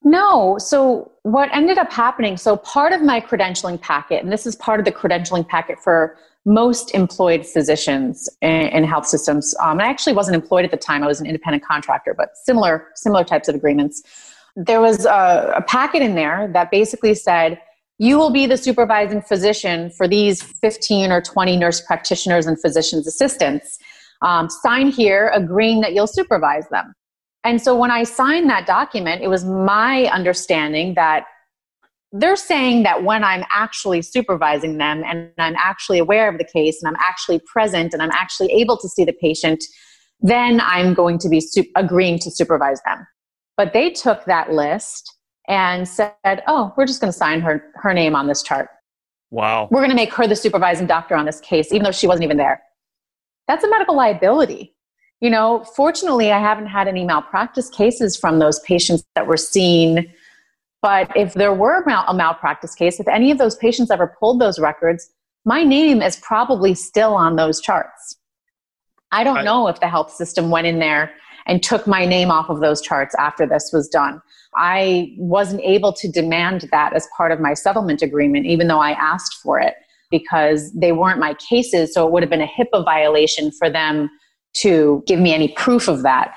No. 0.04 0.58
So, 0.58 1.12
what 1.24 1.50
ended 1.54 1.78
up 1.78 1.92
happening 1.92 2.38
so, 2.38 2.58
part 2.58 2.94
of 2.94 3.02
my 3.02 3.20
credentialing 3.20 3.82
packet, 3.82 4.24
and 4.24 4.32
this 4.32 4.46
is 4.46 4.56
part 4.56 4.80
of 4.80 4.86
the 4.86 4.92
credentialing 4.92 5.48
packet 5.48 5.80
for 5.80 6.18
most 6.46 6.96
employed 6.96 7.46
physicians 7.46 8.30
in, 8.42 8.84
health 8.84 9.06
systems. 9.06 9.54
Um, 9.60 9.80
I 9.80 9.86
actually 9.86 10.14
wasn't 10.14 10.36
employed 10.36 10.66
at 10.66 10.72
the 10.72 10.78
time, 10.78 11.04
I 11.04 11.08
was 11.08 11.20
an 11.20 11.28
independent 11.28 11.64
contractor, 11.64 12.14
but 12.14 12.30
similar, 12.36 12.88
similar 12.96 13.24
types 13.24 13.50
of 13.50 13.56
agreements. 13.56 14.02
There 14.56 14.82
was 14.82 15.06
a, 15.06 15.54
a 15.58 15.62
packet 15.62 16.02
in 16.02 16.16
there 16.16 16.50
that 16.54 16.72
basically 16.72 17.14
said, 17.14 17.62
you 17.98 18.18
will 18.18 18.32
be 18.32 18.48
the 18.48 18.58
supervising 18.58 19.22
physician 19.22 19.92
for 19.92 20.08
these 20.08 20.42
15 20.42 21.12
or 21.12 21.22
20 21.22 21.58
nurse 21.58 21.82
practitioners 21.82 22.48
and 22.48 22.60
physician's 22.60 23.06
assistants 23.06 23.78
um, 24.22 24.50
sign 24.50 24.88
here 24.88 25.32
agreeing 25.34 25.82
that 25.82 25.94
you'll 25.94 26.08
supervise 26.08 26.68
them. 26.70 26.94
And 27.44 27.62
so 27.62 27.76
when 27.76 27.92
I 27.92 28.04
signed 28.04 28.50
that 28.50 28.66
document, 28.66 29.22
it 29.22 29.28
was 29.30 29.46
my 29.46 30.06
understanding 30.06 30.96
that 30.96 31.26
they're 32.12 32.36
saying 32.36 32.84
that 32.84 33.04
when 33.04 33.24
I'm 33.24 33.44
actually 33.52 34.02
supervising 34.02 34.78
them 34.78 35.04
and 35.06 35.32
I'm 35.38 35.56
actually 35.58 36.00
aware 36.00 36.28
of 36.28 36.38
the 36.38 36.44
case 36.44 36.82
and 36.82 36.90
I'm 36.90 37.02
actually 37.02 37.40
present 37.52 37.94
and 37.94 38.02
I'm 38.02 38.12
actually 38.12 38.52
able 38.52 38.78
to 38.78 38.90
see 38.90 39.06
the 39.06 39.14
patient, 39.14 39.64
then 40.20 40.60
I'm 40.62 40.94
going 40.94 41.18
to 41.20 41.30
be 41.30 41.40
su- 41.40 41.66
agreeing 41.76 42.20
to 42.20 42.32
supervise 42.32 42.82
them. 42.86 43.06
But 43.56 43.74
they 43.74 43.92
took 43.92 44.26
that 44.26 44.52
list 44.52 45.16
and 45.48 45.88
said, 45.88 46.44
oh, 46.48 46.74
we're 46.76 46.86
just 46.86 47.00
going 47.00 47.12
to 47.12 47.18
sign 47.18 47.42
her, 47.42 47.64
her 47.76 47.94
name 47.94 48.16
on 48.16 48.28
this 48.28 48.44
chart. 48.44 48.70
Wow. 49.32 49.68
We're 49.72 49.82
going 49.82 49.92
to 49.92 49.96
make 49.96 50.14
her 50.14 50.28
the 50.28 50.36
supervising 50.36 50.88
doctor 50.88 51.16
on 51.16 51.26
this 51.26 51.40
case, 51.40 51.72
even 51.72 51.84
though 51.84 51.92
she 51.92 52.08
wasn't 52.08 52.24
even 52.24 52.38
there 52.38 52.62
that's 53.50 53.64
a 53.64 53.70
medical 53.70 53.96
liability. 53.96 54.76
You 55.22 55.32
know, 55.32 55.66
fortunately, 55.76 56.32
I 56.32 56.40
haven't 56.40 56.68
had 56.68 56.88
any 56.88 57.04
malpractice 57.04 57.68
cases 57.68 58.16
from 58.16 58.38
those 58.38 58.60
patients 58.60 59.04
that 59.16 59.26
were 59.26 59.38
seen. 59.38 60.14
But 60.84 61.12
if 61.18 61.34
there 61.34 61.54
were 61.54 61.82
a 61.82 62.14
malpractice 62.14 62.76
case, 62.76 63.00
if 63.00 63.08
any 63.08 63.32
of 63.32 63.40
those 63.40 63.56
patients 63.56 63.90
ever 63.90 64.16
pulled 64.20 64.40
those 64.40 64.60
records, 64.60 65.10
my 65.46 65.64
name 65.64 66.04
is 66.04 66.18
probably 66.18 66.76
still 66.76 67.16
on 67.16 67.38
those 67.38 67.60
charts. 67.60 68.18
I 69.12 69.24
don't 69.24 69.40
I, 69.40 69.44
know 69.44 69.68
if 69.68 69.80
the 69.80 69.90
health 69.90 70.12
system 70.12 70.52
went 70.52 70.68
in 70.68 70.78
there 70.78 71.12
and 71.48 71.64
took 71.64 71.88
my 71.88 72.06
name 72.06 72.30
off 72.30 72.50
of 72.50 72.60
those 72.60 72.82
charts 72.82 73.16
after 73.16 73.48
this 73.48 73.72
was 73.74 73.90
done. 73.90 74.22
I 74.56 75.16
wasn't 75.18 75.62
able 75.64 75.92
to 75.94 76.08
demand 76.08 76.70
that 76.72 76.94
as 76.94 77.08
part 77.18 77.32
of 77.32 77.40
my 77.40 77.56
settlement 77.56 78.04
agreement, 78.04 78.46
even 78.46 78.68
though 78.68 78.80
I 78.80 78.92
asked 78.92 79.40
for 79.42 79.60
it 79.60 79.74
because 80.10 80.72
they 80.74 80.92
weren't 80.92 81.20
my 81.20 81.34
cases. 81.36 81.94
So 81.94 82.06
it 82.06 82.12
would 82.12 82.24
have 82.24 82.30
been 82.30 82.42
a 82.42 82.48
HIPAA 82.48 82.84
violation 82.84 83.52
for 83.52 83.70
them 83.70 84.10
to 84.58 85.04
give 85.08 85.20
me 85.20 85.34
any 85.34 85.50
proof 85.50 85.88
of 85.88 86.04
that. 86.04 86.36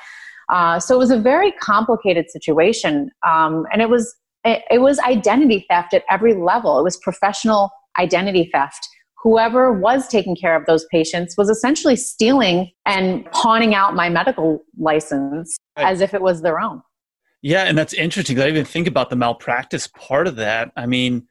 Uh, 0.52 0.78
so 0.78 0.94
it 0.94 0.98
was 0.98 1.10
a 1.10 1.18
very 1.18 1.52
complicated 1.52 2.30
situation. 2.30 3.10
Um, 3.26 3.64
and 3.72 3.80
it 3.80 3.88
was, 3.88 4.14
it, 4.44 4.62
it 4.70 4.78
was 4.78 4.98
identity 5.00 5.64
theft 5.68 5.94
at 5.94 6.04
every 6.10 6.34
level. 6.34 6.78
It 6.78 6.82
was 6.82 6.96
professional 6.98 7.70
identity 7.98 8.50
theft 8.52 8.86
whoever 9.22 9.72
was 9.72 10.08
taking 10.08 10.34
care 10.34 10.56
of 10.56 10.66
those 10.66 10.84
patients 10.86 11.36
was 11.38 11.48
essentially 11.48 11.96
stealing 11.96 12.70
and 12.84 13.24
pawning 13.30 13.74
out 13.74 13.94
my 13.94 14.08
medical 14.08 14.64
license 14.76 15.56
right. 15.76 15.86
as 15.86 16.00
if 16.00 16.12
it 16.12 16.20
was 16.20 16.42
their 16.42 16.60
own. 16.60 16.82
Yeah, 17.40 17.64
and 17.64 17.78
that's 17.78 17.92
interesting. 17.92 18.40
I 18.40 18.48
even 18.48 18.64
think 18.64 18.86
about 18.86 19.10
the 19.10 19.16
malpractice 19.16 19.86
part 19.86 20.26
of 20.26 20.36
that. 20.36 20.72
I 20.76 20.86
mean, 20.86 21.26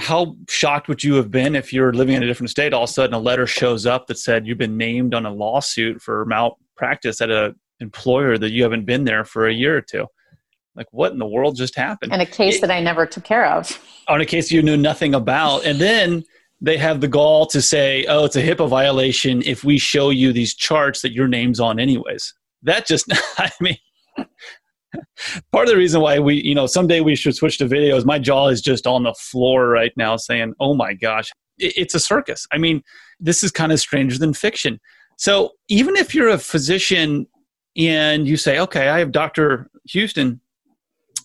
how 0.00 0.36
shocked 0.48 0.88
would 0.88 1.04
you 1.04 1.14
have 1.14 1.30
been 1.30 1.54
if 1.54 1.72
you're 1.72 1.92
living 1.92 2.16
in 2.16 2.22
a 2.22 2.26
different 2.26 2.50
state? 2.50 2.72
All 2.72 2.84
of 2.84 2.90
a 2.90 2.92
sudden 2.92 3.14
a 3.14 3.18
letter 3.18 3.46
shows 3.46 3.86
up 3.86 4.06
that 4.06 4.18
said 4.18 4.46
you've 4.46 4.58
been 4.58 4.76
named 4.76 5.14
on 5.14 5.26
a 5.26 5.32
lawsuit 5.32 6.00
for 6.00 6.24
malpractice 6.24 7.20
at 7.20 7.30
a 7.30 7.54
employer 7.80 8.38
that 8.38 8.50
you 8.50 8.62
haven't 8.62 8.84
been 8.84 9.04
there 9.04 9.24
for 9.24 9.46
a 9.46 9.52
year 9.52 9.76
or 9.76 9.80
two. 9.80 10.06
Like 10.74 10.86
what 10.90 11.12
in 11.12 11.18
the 11.18 11.26
world 11.26 11.56
just 11.56 11.74
happened? 11.74 12.12
In 12.12 12.20
a 12.20 12.26
case 12.26 12.56
it, 12.56 12.60
that 12.62 12.70
i 12.70 12.80
never 12.80 13.04
took 13.04 13.24
care 13.24 13.46
of. 13.46 13.78
On 14.08 14.20
a 14.20 14.26
case 14.26 14.50
you 14.50 14.62
knew 14.62 14.76
nothing 14.76 15.14
about. 15.14 15.64
And 15.64 15.78
then 15.78 16.24
they 16.60 16.76
have 16.78 17.00
the 17.00 17.08
gall 17.08 17.46
to 17.46 17.60
say 17.60 18.04
oh 18.06 18.24
it's 18.24 18.36
a 18.36 18.42
hipaa 18.42 18.68
violation 18.68 19.42
if 19.42 19.64
we 19.64 19.78
show 19.78 20.10
you 20.10 20.32
these 20.32 20.54
charts 20.54 21.02
that 21.02 21.12
your 21.12 21.28
name's 21.28 21.60
on 21.60 21.78
anyways. 21.78 22.34
That 22.62 22.86
just 22.86 23.06
i 23.38 23.50
mean 23.60 23.78
part 25.52 25.66
of 25.66 25.72
the 25.72 25.76
reason 25.76 26.00
why 26.00 26.18
we, 26.18 26.42
you 26.42 26.54
know, 26.54 26.66
someday 26.66 27.00
we 27.00 27.14
should 27.14 27.34
switch 27.34 27.58
to 27.58 27.66
videos. 27.66 28.04
My 28.04 28.18
jaw 28.18 28.48
is 28.48 28.60
just 28.60 28.86
on 28.86 29.02
the 29.02 29.14
floor 29.14 29.68
right 29.68 29.92
now 29.96 30.16
saying, 30.16 30.54
oh 30.60 30.74
my 30.74 30.94
gosh, 30.94 31.30
it's 31.58 31.94
a 31.94 32.00
circus. 32.00 32.46
I 32.52 32.58
mean, 32.58 32.82
this 33.18 33.42
is 33.42 33.50
kind 33.50 33.72
of 33.72 33.80
stranger 33.80 34.18
than 34.18 34.32
fiction. 34.32 34.80
So 35.16 35.52
even 35.68 35.96
if 35.96 36.14
you're 36.14 36.28
a 36.28 36.38
physician 36.38 37.26
and 37.76 38.26
you 38.26 38.36
say, 38.36 38.58
okay, 38.60 38.88
I 38.88 38.98
have 38.98 39.12
Dr. 39.12 39.70
Houston 39.90 40.40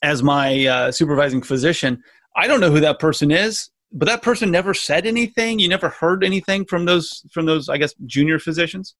as 0.03 0.21
my 0.21 0.65
uh, 0.65 0.91
supervising 0.91 1.41
physician, 1.41 2.03
I 2.35 2.47
don't 2.47 2.59
know 2.59 2.69
who 2.69 2.81
that 2.81 2.99
person 2.99 3.31
is, 3.31 3.69
but 3.93 4.07
that 4.07 4.21
person 4.21 4.51
never 4.51 4.73
said 4.73 5.07
anything. 5.07 5.59
You 5.59 5.69
never 5.69 5.89
heard 5.89 6.23
anything 6.23 6.65
from 6.65 6.85
those 6.85 7.23
from 7.31 7.45
those, 7.45 7.69
I 7.69 7.77
guess, 7.77 7.93
junior 8.05 8.39
physicians. 8.39 8.95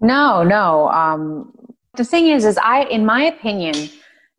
No, 0.00 0.42
no. 0.42 0.88
Um, 0.88 1.52
the 1.96 2.04
thing 2.04 2.28
is, 2.28 2.44
is 2.44 2.58
I, 2.58 2.84
in 2.84 3.04
my 3.04 3.22
opinion, 3.22 3.90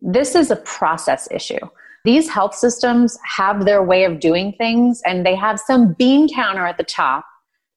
this 0.02 0.36
is 0.36 0.52
a 0.52 0.58
process 0.58 1.28
issue. 1.32 1.60
These 2.06 2.30
health 2.30 2.56
systems 2.56 3.18
have 3.24 3.66
their 3.66 3.84
way 3.84 4.06
of 4.06 4.20
doing 4.20 4.54
things, 4.58 5.02
and 5.06 5.26
they 5.26 5.36
have 5.36 5.60
some 5.60 5.94
bean 5.94 6.34
counter 6.34 6.66
at 6.66 6.78
the 6.78 6.84
top 6.84 7.26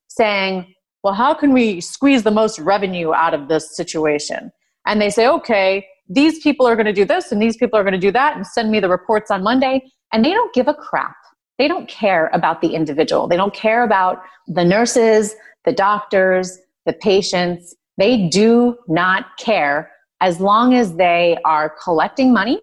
saying, 0.09 0.75
well, 1.03 1.15
how 1.15 1.35
can 1.35 1.53
we 1.53 1.81
squeeze 1.81 2.23
the 2.23 2.31
most 2.31 2.59
revenue 2.59 3.13
out 3.15 3.35
of 3.35 3.49
this 3.49 3.75
situation? 3.75 4.53
And 4.87 5.01
they 5.01 5.11
say, 5.11 5.27
okay, 5.27 5.87
these 6.09 6.41
people 6.41 6.67
are 6.67 6.75
going 6.75 6.87
to 6.87 6.93
do 6.93 7.05
this 7.05 7.33
and 7.33 7.41
these 7.41 7.57
people 7.57 7.79
are 7.79 7.83
going 7.83 7.95
to 7.95 7.99
do 7.99 8.11
that 8.11 8.37
and 8.37 8.47
send 8.47 8.71
me 8.71 8.81
the 8.81 8.89
reports 8.89 9.31
on 9.31 9.43
Monday. 9.43 9.83
And 10.13 10.25
they 10.25 10.33
don't 10.33 10.53
give 10.53 10.69
a 10.69 10.75
crap. 10.75 11.15
They 11.59 11.69
don't 11.69 11.89
care 11.89 12.31
about 12.33 12.61
the 12.61 12.75
individual. 12.75 13.29
They 13.29 13.37
don't 13.37 13.55
care 13.55 13.85
about 13.85 14.19
the 14.47 14.65
nurses, 14.65 15.35
the 15.65 15.73
doctors, 15.73 16.59
the 16.87 16.93
patients. 16.93 17.75
They 18.01 18.29
do 18.29 18.79
not 18.89 19.37
care 19.39 19.91
as 20.23 20.41
long 20.41 20.73
as 20.75 20.95
they 20.97 21.37
are 21.45 21.75
collecting 21.85 22.33
money 22.33 22.61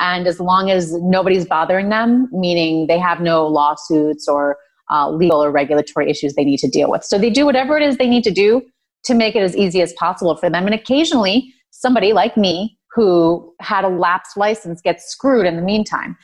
and 0.00 0.26
as 0.26 0.40
long 0.40 0.68
as 0.68 0.92
nobody's 1.00 1.46
bothering 1.46 1.90
them, 1.90 2.28
meaning 2.32 2.88
they 2.88 2.98
have 2.98 3.20
no 3.20 3.46
lawsuits 3.46 4.26
or 4.26 4.56
uh, 4.90 5.10
legal 5.10 5.42
or 5.42 5.52
regulatory 5.52 6.10
issues 6.10 6.34
they 6.34 6.44
need 6.44 6.58
to 6.58 6.68
deal 6.68 6.90
with. 6.90 7.04
So 7.04 7.18
they 7.18 7.30
do 7.30 7.46
whatever 7.46 7.76
it 7.76 7.84
is 7.84 7.98
they 7.98 8.08
need 8.08 8.24
to 8.24 8.32
do 8.32 8.62
to 9.04 9.14
make 9.14 9.36
it 9.36 9.42
as 9.42 9.56
easy 9.56 9.80
as 9.80 9.92
possible 9.92 10.36
for 10.36 10.50
them. 10.50 10.66
And 10.66 10.74
occasionally, 10.74 11.54
somebody 11.70 12.12
like 12.12 12.36
me 12.36 12.76
who 12.94 13.54
had 13.60 13.84
a 13.84 13.88
lapsed 13.88 14.36
license 14.36 14.80
gets 14.80 15.04
screwed 15.06 15.46
in 15.46 15.54
the 15.54 15.62
meantime. 15.62 16.16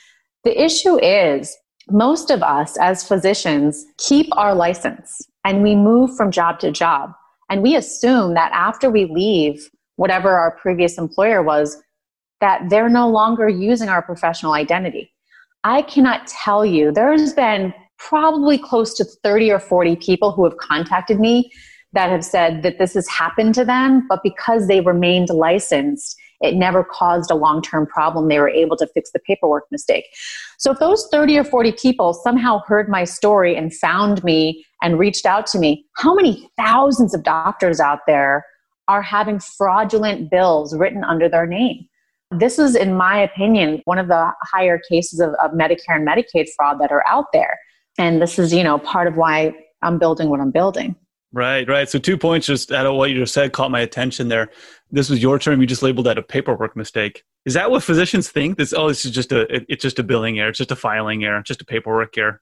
The 0.42 0.60
issue 0.60 0.98
is 0.98 1.56
most 1.88 2.30
of 2.30 2.42
us 2.42 2.76
as 2.78 3.06
physicians 3.06 3.86
keep 3.98 4.26
our 4.36 4.56
license 4.56 5.22
and 5.44 5.62
we 5.62 5.76
move 5.76 6.16
from 6.16 6.32
job 6.32 6.58
to 6.60 6.72
job. 6.72 7.12
And 7.50 7.62
we 7.62 7.76
assume 7.76 8.34
that 8.34 8.52
after 8.52 8.90
we 8.90 9.04
leave 9.06 9.68
whatever 9.96 10.30
our 10.30 10.52
previous 10.52 10.96
employer 10.96 11.42
was, 11.42 11.76
that 12.40 12.70
they're 12.70 12.88
no 12.88 13.08
longer 13.08 13.48
using 13.48 13.88
our 13.88 14.00
professional 14.00 14.54
identity. 14.54 15.12
I 15.62 15.82
cannot 15.82 16.26
tell 16.26 16.64
you, 16.64 16.90
there's 16.90 17.34
been 17.34 17.74
probably 17.98 18.56
close 18.56 18.94
to 18.94 19.04
30 19.04 19.50
or 19.50 19.58
40 19.58 19.96
people 19.96 20.32
who 20.32 20.44
have 20.44 20.56
contacted 20.56 21.20
me 21.20 21.50
that 21.92 22.08
have 22.10 22.24
said 22.24 22.62
that 22.62 22.78
this 22.78 22.94
has 22.94 23.06
happened 23.08 23.54
to 23.56 23.64
them, 23.64 24.06
but 24.08 24.22
because 24.22 24.68
they 24.68 24.80
remained 24.80 25.28
licensed, 25.28 26.16
it 26.40 26.54
never 26.54 26.82
caused 26.82 27.30
a 27.30 27.34
long 27.34 27.62
term 27.62 27.86
problem. 27.86 28.28
They 28.28 28.38
were 28.38 28.48
able 28.48 28.76
to 28.76 28.86
fix 28.86 29.12
the 29.12 29.18
paperwork 29.20 29.64
mistake. 29.70 30.06
So, 30.58 30.72
if 30.72 30.78
those 30.78 31.06
30 31.10 31.38
or 31.38 31.44
40 31.44 31.72
people 31.72 32.14
somehow 32.14 32.60
heard 32.66 32.88
my 32.88 33.04
story 33.04 33.56
and 33.56 33.74
found 33.74 34.24
me 34.24 34.64
and 34.82 34.98
reached 34.98 35.26
out 35.26 35.46
to 35.48 35.58
me, 35.58 35.86
how 35.96 36.14
many 36.14 36.50
thousands 36.56 37.14
of 37.14 37.22
doctors 37.22 37.80
out 37.80 38.00
there 38.06 38.44
are 38.88 39.02
having 39.02 39.38
fraudulent 39.38 40.30
bills 40.30 40.76
written 40.76 41.04
under 41.04 41.28
their 41.28 41.46
name? 41.46 41.86
This 42.30 42.58
is, 42.58 42.76
in 42.76 42.94
my 42.94 43.18
opinion, 43.18 43.82
one 43.84 43.98
of 43.98 44.08
the 44.08 44.32
higher 44.42 44.80
cases 44.90 45.20
of, 45.20 45.30
of 45.42 45.50
Medicare 45.50 45.96
and 45.96 46.06
Medicaid 46.06 46.46
fraud 46.56 46.80
that 46.80 46.92
are 46.92 47.04
out 47.06 47.26
there. 47.32 47.58
And 47.98 48.22
this 48.22 48.38
is, 48.38 48.52
you 48.52 48.62
know, 48.62 48.78
part 48.78 49.08
of 49.08 49.16
why 49.16 49.52
I'm 49.82 49.98
building 49.98 50.30
what 50.30 50.40
I'm 50.40 50.52
building. 50.52 50.94
Right, 51.32 51.68
right. 51.68 51.88
So 51.88 51.98
two 51.98 52.16
points 52.16 52.46
just 52.46 52.72
out 52.72 52.86
of 52.86 52.94
what 52.94 53.10
you 53.10 53.16
just 53.16 53.32
said 53.32 53.52
caught 53.52 53.70
my 53.70 53.80
attention 53.80 54.28
there. 54.28 54.50
This 54.90 55.08
was 55.08 55.22
your 55.22 55.38
term. 55.38 55.60
You 55.60 55.66
just 55.66 55.82
labeled 55.82 56.06
that 56.06 56.18
a 56.18 56.22
paperwork 56.22 56.74
mistake. 56.74 57.24
Is 57.46 57.54
that 57.54 57.70
what 57.70 57.84
physicians 57.84 58.28
think? 58.28 58.58
This 58.58 58.72
oh, 58.72 58.88
this 58.88 59.04
is 59.04 59.12
just 59.12 59.30
a 59.30 59.42
it, 59.54 59.66
it's 59.68 59.82
just 59.82 59.98
a 60.00 60.02
billing 60.02 60.40
error. 60.40 60.48
It's 60.48 60.58
just 60.58 60.72
a 60.72 60.76
filing 60.76 61.24
error. 61.24 61.38
It's 61.38 61.48
just 61.48 61.62
a 61.62 61.64
paperwork 61.64 62.18
error. 62.18 62.40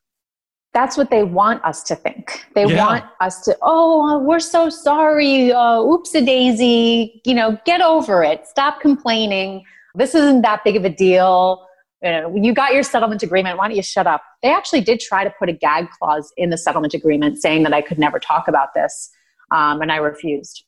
That's 0.73 0.97
what 0.97 1.11
they 1.11 1.23
want 1.23 1.62
us 1.64 1.83
to 1.85 1.97
think. 1.97 2.47
They 2.54 2.66
yeah. 2.66 2.87
want 2.87 3.04
us 3.21 3.42
to 3.42 3.57
oh, 3.61 4.18
we're 4.21 4.40
so 4.40 4.71
sorry. 4.71 5.52
Uh, 5.52 5.80
oops 5.80 6.14
a 6.14 6.25
daisy. 6.25 7.21
You 7.26 7.35
know, 7.35 7.59
get 7.66 7.83
over 7.83 8.23
it. 8.23 8.47
Stop 8.47 8.80
complaining. 8.80 9.64
This 9.95 10.14
isn't 10.14 10.42
that 10.42 10.64
big 10.64 10.76
of 10.76 10.85
a 10.85 10.90
deal 10.90 11.68
you 12.02 12.11
know, 12.11 12.37
you 12.37 12.55
got 12.55 12.75
your 12.75 12.83
settlement 12.83 13.23
agreement. 13.23 13.59
Why 13.59 13.69
don't 13.69 13.76
you 13.76 13.83
shut 13.83 14.07
up? 14.07 14.23
They 14.43 14.52
actually 14.52 14.83
did 14.83 15.00
try 15.00 15.25
to 15.25 15.33
put 15.38 15.49
a 15.49 15.52
gag 15.52 15.88
clause 15.90 16.33
in 16.37 16.50
the 16.50 16.59
settlement 16.59 16.95
agreement 16.95 17.38
saying 17.38 17.64
that 17.64 17.73
I 17.73 17.83
could 17.83 17.99
never 17.99 18.19
talk 18.19 18.47
about 18.49 18.75
this, 18.75 19.11
um, 19.50 19.81
and 19.83 19.90
I 19.90 19.97
refused. 19.97 20.64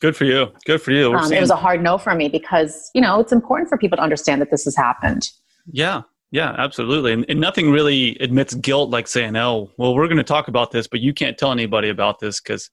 Good 0.00 0.14
for 0.14 0.24
you. 0.24 0.52
Good 0.66 0.82
for 0.82 0.92
you. 0.92 1.14
Um, 1.14 1.32
it 1.32 1.40
was 1.40 1.50
a 1.50 1.56
hard 1.56 1.82
no 1.82 1.96
for 1.96 2.14
me 2.14 2.28
because 2.28 2.90
you 2.94 3.00
know 3.00 3.20
it's 3.20 3.32
important 3.32 3.68
for 3.68 3.78
people 3.78 3.96
to 3.96 4.02
understand 4.02 4.40
that 4.42 4.50
this 4.50 4.64
has 4.64 4.76
happened. 4.76 5.30
Yeah, 5.72 6.02
yeah, 6.30 6.54
absolutely. 6.58 7.12
And, 7.12 7.24
and 7.28 7.40
nothing 7.40 7.70
really 7.70 8.16
admits 8.20 8.54
guilt 8.54 8.90
like 8.90 9.08
saying, 9.08 9.36
"Oh, 9.36 9.70
well, 9.78 9.94
we're 9.94 10.08
going 10.08 10.18
to 10.18 10.24
talk 10.24 10.48
about 10.48 10.70
this, 10.70 10.86
but 10.86 11.00
you 11.00 11.14
can't 11.14 11.38
tell 11.38 11.52
anybody 11.52 11.88
about 11.88 12.20
this 12.20 12.40
because 12.40 12.70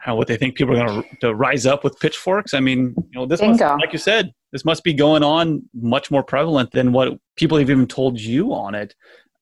how 0.00 0.16
what 0.16 0.28
they 0.28 0.36
think 0.36 0.56
people 0.56 0.78
are 0.78 0.86
going 0.86 1.04
to 1.20 1.34
rise 1.34 1.66
up 1.66 1.84
with 1.84 1.98
pitchforks." 2.00 2.54
I 2.54 2.60
mean, 2.60 2.94
you 2.96 3.20
know, 3.20 3.26
this 3.26 3.40
must, 3.40 3.60
like 3.60 3.92
you 3.92 3.98
said, 3.98 4.32
this 4.52 4.64
must 4.64 4.84
be 4.84 4.92
going 4.92 5.22
on 5.22 5.62
much 5.74 6.10
more 6.10 6.22
prevalent 6.22 6.72
than 6.72 6.92
what 6.92 7.18
people 7.36 7.58
have 7.58 7.70
even 7.70 7.86
told 7.86 8.20
you 8.20 8.52
on 8.52 8.74
it. 8.74 8.94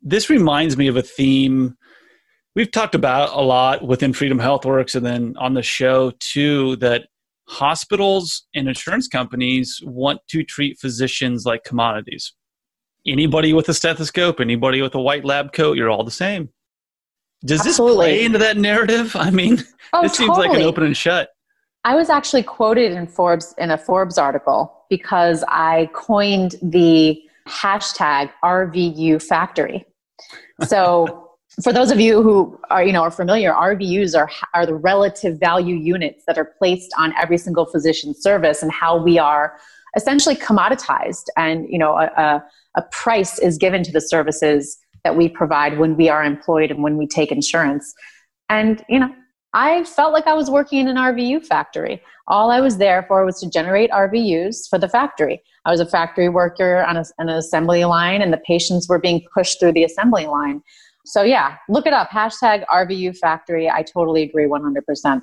This 0.02 0.30
reminds 0.30 0.76
me 0.76 0.86
of 0.88 0.96
a 0.96 1.02
theme 1.02 1.76
we've 2.58 2.70
talked 2.72 2.96
about 2.96 3.30
a 3.34 3.40
lot 3.40 3.86
within 3.86 4.12
Freedom 4.12 4.38
HealthWorks 4.38 4.96
and 4.96 5.06
then 5.06 5.34
on 5.38 5.54
the 5.54 5.62
show 5.62 6.10
too 6.18 6.74
that 6.76 7.04
hospitals 7.46 8.46
and 8.52 8.66
insurance 8.66 9.06
companies 9.06 9.80
want 9.84 10.20
to 10.28 10.42
treat 10.42 10.78
physicians 10.78 11.46
like 11.46 11.62
commodities. 11.62 12.32
Anybody 13.06 13.52
with 13.52 13.68
a 13.68 13.74
stethoscope, 13.74 14.40
anybody 14.40 14.82
with 14.82 14.94
a 14.96 15.00
white 15.00 15.24
lab 15.24 15.52
coat, 15.52 15.76
you're 15.76 15.88
all 15.88 16.02
the 16.02 16.10
same. 16.10 16.50
Does 17.44 17.64
Absolutely. 17.66 18.06
this 18.06 18.16
play 18.16 18.24
into 18.24 18.38
that 18.38 18.56
narrative? 18.56 19.14
I 19.14 19.30
mean, 19.30 19.62
oh, 19.92 20.02
this 20.02 20.16
totally. 20.16 20.36
seems 20.36 20.38
like 20.38 20.58
an 20.58 20.62
open 20.62 20.84
and 20.84 20.96
shut. 20.96 21.30
I 21.84 21.94
was 21.94 22.10
actually 22.10 22.42
quoted 22.42 22.92
in 22.92 23.06
Forbes 23.06 23.54
in 23.58 23.70
a 23.70 23.78
Forbes 23.78 24.18
article 24.18 24.84
because 24.90 25.44
I 25.48 25.88
coined 25.92 26.56
the 26.62 27.20
hashtag 27.48 28.30
RVU 28.44 29.22
factory. 29.22 29.86
So 30.66 31.30
for 31.62 31.72
those 31.72 31.90
of 31.90 32.00
you 32.00 32.22
who 32.22 32.58
are 32.70 32.84
you 32.84 32.92
know 32.92 33.02
are 33.02 33.10
familiar, 33.10 33.52
RVUs 33.52 34.18
are 34.18 34.30
are 34.54 34.66
the 34.66 34.74
relative 34.74 35.38
value 35.38 35.76
units 35.76 36.24
that 36.26 36.36
are 36.36 36.52
placed 36.58 36.92
on 36.98 37.14
every 37.16 37.38
single 37.38 37.66
physician 37.66 38.14
service 38.14 38.62
and 38.62 38.72
how 38.72 39.00
we 39.00 39.18
are 39.18 39.56
essentially 39.96 40.36
commoditized 40.36 41.24
and 41.36 41.66
you 41.70 41.78
know 41.78 41.96
a, 41.96 42.44
a 42.74 42.82
price 42.90 43.38
is 43.38 43.56
given 43.56 43.82
to 43.82 43.92
the 43.92 44.00
services 44.00 44.78
that 45.04 45.16
we 45.16 45.28
provide 45.28 45.78
when 45.78 45.96
we 45.96 46.08
are 46.08 46.24
employed 46.24 46.70
and 46.70 46.82
when 46.82 46.96
we 46.96 47.06
take 47.06 47.32
insurance. 47.32 47.94
And 48.48 48.84
you 48.88 48.98
know, 48.98 49.14
I 49.54 49.84
felt 49.84 50.12
like 50.12 50.26
I 50.26 50.34
was 50.34 50.50
working 50.50 50.80
in 50.80 50.88
an 50.88 50.96
RVU 50.96 51.44
factory. 51.44 52.02
All 52.26 52.50
I 52.50 52.60
was 52.60 52.76
there 52.76 53.04
for 53.08 53.24
was 53.24 53.40
to 53.40 53.48
generate 53.48 53.90
RVUs 53.90 54.68
for 54.68 54.78
the 54.78 54.88
factory. 54.88 55.42
I 55.64 55.70
was 55.70 55.80
a 55.80 55.86
factory 55.86 56.28
worker 56.28 56.84
on, 56.84 56.96
a, 56.96 57.04
an 57.18 57.28
assembly 57.30 57.84
line, 57.84 58.20
and 58.20 58.32
the 58.32 58.40
patients 58.46 58.88
were 58.88 58.98
being 58.98 59.24
pushed 59.32 59.58
through 59.58 59.72
the 59.72 59.84
assembly 59.84 60.26
line. 60.26 60.62
So, 61.06 61.22
yeah, 61.22 61.56
look 61.70 61.86
it 61.86 61.94
up. 61.94 62.10
Hashtag 62.10 62.66
RVU 62.66 63.16
factory. 63.16 63.70
I 63.70 63.82
totally 63.82 64.22
agree 64.22 64.44
100%. 64.44 65.22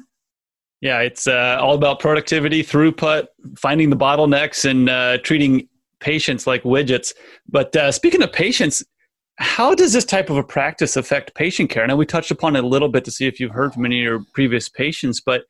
Yeah, 0.81 0.99
it's 0.99 1.27
uh, 1.27 1.57
all 1.61 1.75
about 1.75 1.99
productivity, 1.99 2.63
throughput, 2.63 3.27
finding 3.57 3.91
the 3.91 3.95
bottlenecks, 3.95 4.69
and 4.69 4.89
uh, 4.89 5.19
treating 5.19 5.67
patients 5.99 6.47
like 6.47 6.63
widgets. 6.63 7.13
But 7.47 7.75
uh, 7.75 7.91
speaking 7.91 8.21
of 8.23 8.33
patients, 8.33 8.83
how 9.37 9.75
does 9.75 9.93
this 9.93 10.05
type 10.05 10.29
of 10.29 10.37
a 10.37 10.43
practice 10.43 10.95
affect 10.95 11.35
patient 11.35 11.69
care? 11.69 11.85
Now, 11.85 11.95
we 11.95 12.05
touched 12.05 12.31
upon 12.31 12.55
it 12.55 12.63
a 12.63 12.67
little 12.67 12.89
bit 12.89 13.03
to 13.05 13.11
see 13.11 13.27
if 13.27 13.39
you've 13.39 13.51
heard 13.51 13.73
from 13.73 13.85
any 13.85 13.99
of 13.99 14.03
your 14.03 14.25
previous 14.33 14.69
patients, 14.69 15.19
but 15.19 15.43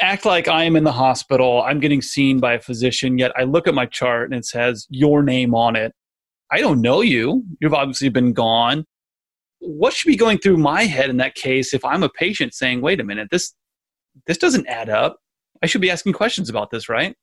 act 0.00 0.24
like 0.24 0.48
I 0.48 0.64
am 0.64 0.76
in 0.76 0.84
the 0.84 0.92
hospital, 0.92 1.62
I'm 1.62 1.78
getting 1.78 2.02
seen 2.02 2.40
by 2.40 2.54
a 2.54 2.60
physician, 2.60 3.18
yet 3.18 3.32
I 3.36 3.44
look 3.44 3.68
at 3.68 3.74
my 3.74 3.86
chart 3.86 4.30
and 4.30 4.38
it 4.38 4.44
says 4.44 4.86
your 4.90 5.22
name 5.22 5.54
on 5.54 5.76
it. 5.76 5.92
I 6.50 6.60
don't 6.60 6.80
know 6.80 7.00
you. 7.00 7.44
You've 7.60 7.74
obviously 7.74 8.08
been 8.08 8.32
gone. 8.32 8.84
What 9.60 9.92
should 9.92 10.08
be 10.08 10.16
going 10.16 10.38
through 10.38 10.56
my 10.56 10.84
head 10.84 11.08
in 11.08 11.18
that 11.18 11.34
case 11.34 11.72
if 11.72 11.84
I'm 11.84 12.02
a 12.02 12.08
patient 12.08 12.54
saying, 12.54 12.80
wait 12.80 13.00
a 13.00 13.04
minute, 13.04 13.28
this 13.30 13.54
this 14.26 14.36
doesn't 14.36 14.66
add 14.66 14.90
up? 14.90 15.18
I 15.62 15.66
should 15.66 15.80
be 15.80 15.90
asking 15.90 16.12
questions 16.14 16.50
about 16.50 16.70
this, 16.70 16.88
right? 16.88 17.14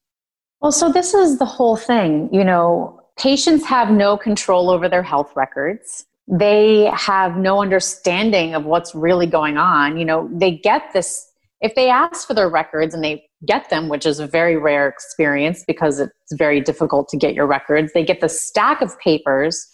Well, 0.62 0.72
so 0.72 0.89
this 0.91 1.13
is 1.13 1.38
the 1.38 1.46
whole 1.46 1.75
thing. 1.75 2.29
You 2.34 2.44
know, 2.44 3.01
Patients 3.20 3.66
have 3.66 3.92
no 3.92 4.16
control 4.16 4.70
over 4.70 4.88
their 4.88 5.04
health 5.04 5.34
records. 5.36 6.06
They 6.28 6.90
have 6.94 7.36
no 7.36 7.62
understanding 7.62 8.56
of 8.56 8.64
what's 8.64 8.96
really 8.96 9.28
going 9.28 9.58
on. 9.58 9.98
You 9.98 10.06
know, 10.06 10.30
they 10.32 10.52
get 10.52 10.94
this, 10.94 11.30
if 11.60 11.76
they 11.76 11.90
ask 11.90 12.26
for 12.26 12.34
their 12.34 12.48
records 12.50 12.94
and 12.94 13.04
they 13.04 13.26
get 13.46 13.70
them, 13.70 13.90
which 13.90 14.06
is 14.06 14.20
a 14.20 14.28
very 14.28 14.56
rare 14.56 14.88
experience 14.88 15.66
because 15.68 16.00
it's 16.00 16.14
very 16.34 16.62
difficult 16.62 17.10
to 17.10 17.18
get 17.18 17.34
your 17.34 17.46
records, 17.46 17.92
they 17.94 18.06
get 18.06 18.22
the 18.22 18.30
stack 18.30 18.82
of 18.82 18.98
papers, 19.00 19.68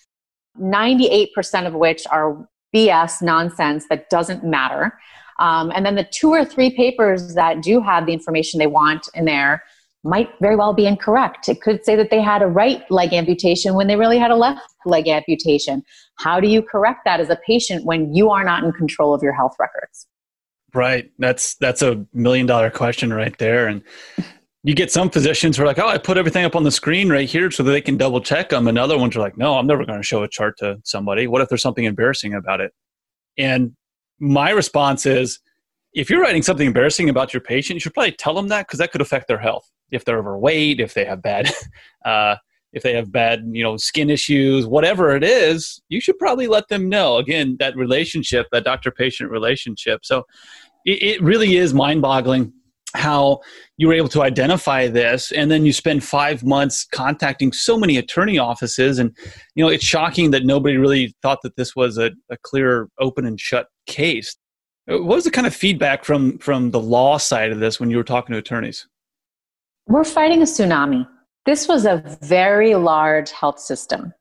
98% 0.60 1.68
of 1.68 1.74
which 1.74 2.08
are 2.10 2.48
BS 2.76 3.22
nonsense 3.22 3.86
that 3.90 4.10
doesn't 4.10 4.44
matter. 4.44 4.98
Um, 5.40 5.72
and 5.76 5.86
then 5.86 5.96
the 5.96 6.08
two 6.12 6.30
or 6.30 6.46
three 6.46 6.76
papers 6.76 7.36
that 7.36 7.62
do 7.62 7.82
have 7.82 8.08
the 8.08 8.14
information 8.14 8.58
they 8.58 8.68
want 8.68 9.08
in 9.14 9.26
there 9.26 9.62
might 10.06 10.30
very 10.40 10.56
well 10.56 10.72
be 10.72 10.86
incorrect. 10.86 11.50
It 11.50 11.62
could 11.62 11.84
say 11.84 11.96
that 11.96 12.12
they 12.12 12.22
had 12.22 12.42
a 12.42 12.48
right 12.48 12.90
leg 12.92 13.12
amputation 13.12 13.74
when 13.74 13.88
they 13.88 13.96
really 13.96 14.20
had 14.20 14.32
a 14.32 14.36
left 14.36 14.62
leg 14.86 15.08
amputation. 15.08 15.84
How 16.20 16.40
do 16.40 16.48
you 16.48 16.62
correct 16.62 17.02
that 17.06 17.20
as 17.20 17.30
a 17.30 17.38
patient 17.46 17.86
when 17.86 18.14
you 18.14 18.30
are 18.30 18.44
not 18.44 18.64
in 18.64 18.72
control 18.72 19.14
of 19.14 19.24
your 19.24 19.34
health 19.34 19.56
records? 19.60 20.08
Right. 20.74 21.10
That's 21.18 21.56
that's 21.56 21.82
a 21.82 22.06
million 22.14 22.46
dollar 22.46 22.70
question 22.70 23.12
right 23.12 23.36
there. 23.40 23.68
And 23.68 23.82
you 24.64 24.76
get 24.76 24.92
some 24.92 25.10
physicians 25.10 25.58
who 25.58 25.64
are 25.64 25.68
like, 25.68 25.80
"Oh, 25.80 25.88
I 25.88 25.98
put 25.98 26.18
everything 26.18 26.46
up 26.46 26.56
on 26.56 26.64
the 26.64 26.72
screen 26.72 27.10
right 27.10 27.30
here 27.30 27.50
so 27.50 27.64
that 27.64 27.72
they 27.72 27.82
can 27.82 27.98
double 27.98 28.22
check 28.22 28.50
them," 28.50 28.68
and 28.68 28.78
other 28.78 28.98
ones 28.98 29.16
are 29.16 29.22
like, 29.22 29.38
"No, 29.38 29.58
I'm 29.58 29.68
never 29.68 29.86
going 29.86 30.00
to 30.00 30.06
show 30.06 30.24
a 30.24 30.28
chart 30.28 30.58
to 30.60 30.78
somebody. 30.84 31.28
What 31.28 31.42
if 31.42 31.50
there's 31.50 31.62
something 31.62 31.86
embarrassing 31.86 32.34
about 32.34 32.62
it?" 32.62 32.74
And 33.38 33.74
my 34.20 34.50
response 34.50 35.06
is, 35.06 35.40
if 35.96 36.10
you're 36.10 36.22
writing 36.22 36.42
something 36.42 36.68
embarrassing 36.68 37.10
about 37.10 37.34
your 37.34 37.42
patient, 37.42 37.76
you 37.76 37.80
should 37.80 37.94
probably 37.94 38.12
tell 38.12 38.34
them 38.34 38.50
that 38.50 38.68
because 38.68 38.80
that 38.80 38.92
could 38.92 39.02
affect 39.02 39.28
their 39.28 39.40
health 39.40 39.72
if 39.92 40.04
they're 40.04 40.20
overweight, 40.20 40.80
if 40.80 40.94
they 40.94 41.06
have 41.06 41.22
bad, 41.22 41.50
uh, 42.06 42.36
if 42.74 42.84
they 42.84 42.94
have 42.94 43.12
bad, 43.12 43.46
you 43.52 43.64
know, 43.64 43.78
skin 43.78 44.10
issues, 44.10 44.68
whatever 44.68 45.16
it 45.16 45.24
is, 45.24 45.82
you 45.88 46.02
should 46.02 46.20
probably 46.20 46.48
let 46.48 46.68
them 46.68 46.90
know. 46.90 47.18
Again, 47.18 47.56
that 47.60 47.76
relationship, 47.78 48.48
that 48.52 48.66
doctor-patient 48.66 49.32
relationship. 49.32 50.04
So 50.04 50.26
it, 50.86 51.02
it 51.02 51.22
really 51.22 51.56
is 51.56 51.74
mind-boggling 51.74 52.52
how 52.94 53.40
you 53.78 53.88
were 53.88 53.94
able 53.94 54.08
to 54.08 54.22
identify 54.22 54.88
this 54.88 55.32
and 55.32 55.52
then 55.52 55.66
you 55.66 55.74
spend 55.74 56.04
five 56.04 56.44
months 56.44 56.86
contacting 56.86 57.52
so 57.52 57.78
many 57.78 57.98
attorney 57.98 58.38
offices 58.38 59.00
and 59.00 59.14
you 59.54 59.66
know 59.66 59.70
it's 59.70 59.84
shocking 59.84 60.32
that 60.32 60.46
nobody 60.46 60.78
really 60.78 61.14
thought 61.22 61.40
that 61.44 61.58
this 61.58 61.76
was 61.76 61.98
a, 61.98 62.12
a 62.30 62.38
clear 62.44 62.88
open 62.98 63.26
and 63.26 63.38
shut 63.38 63.68
case 63.86 64.38
Uh, 64.90 65.02
what 65.02 65.16
was 65.16 65.24
the 65.24 65.32
kind 65.32 65.48
of 65.48 65.56
feedback 65.56 66.04
from 66.04 66.38
from 66.40 66.72
the 66.72 66.80
law 66.80 67.18
side 67.18 67.52
of 67.52 67.60
this 67.60 67.80
when 67.80 67.90
you 67.90 67.98
were 67.98 68.04
talking 68.04 68.34
to 68.34 68.40
attorneys 68.40 68.88
we're 69.88 70.04
fighting 70.04 70.42
a 70.42 70.46
tsunami. 70.46 71.08
This 71.46 71.68
was 71.68 71.86
a 71.86 72.04
very 72.22 72.76
large 72.76 73.32
health 73.32 73.60
system. 73.60 74.14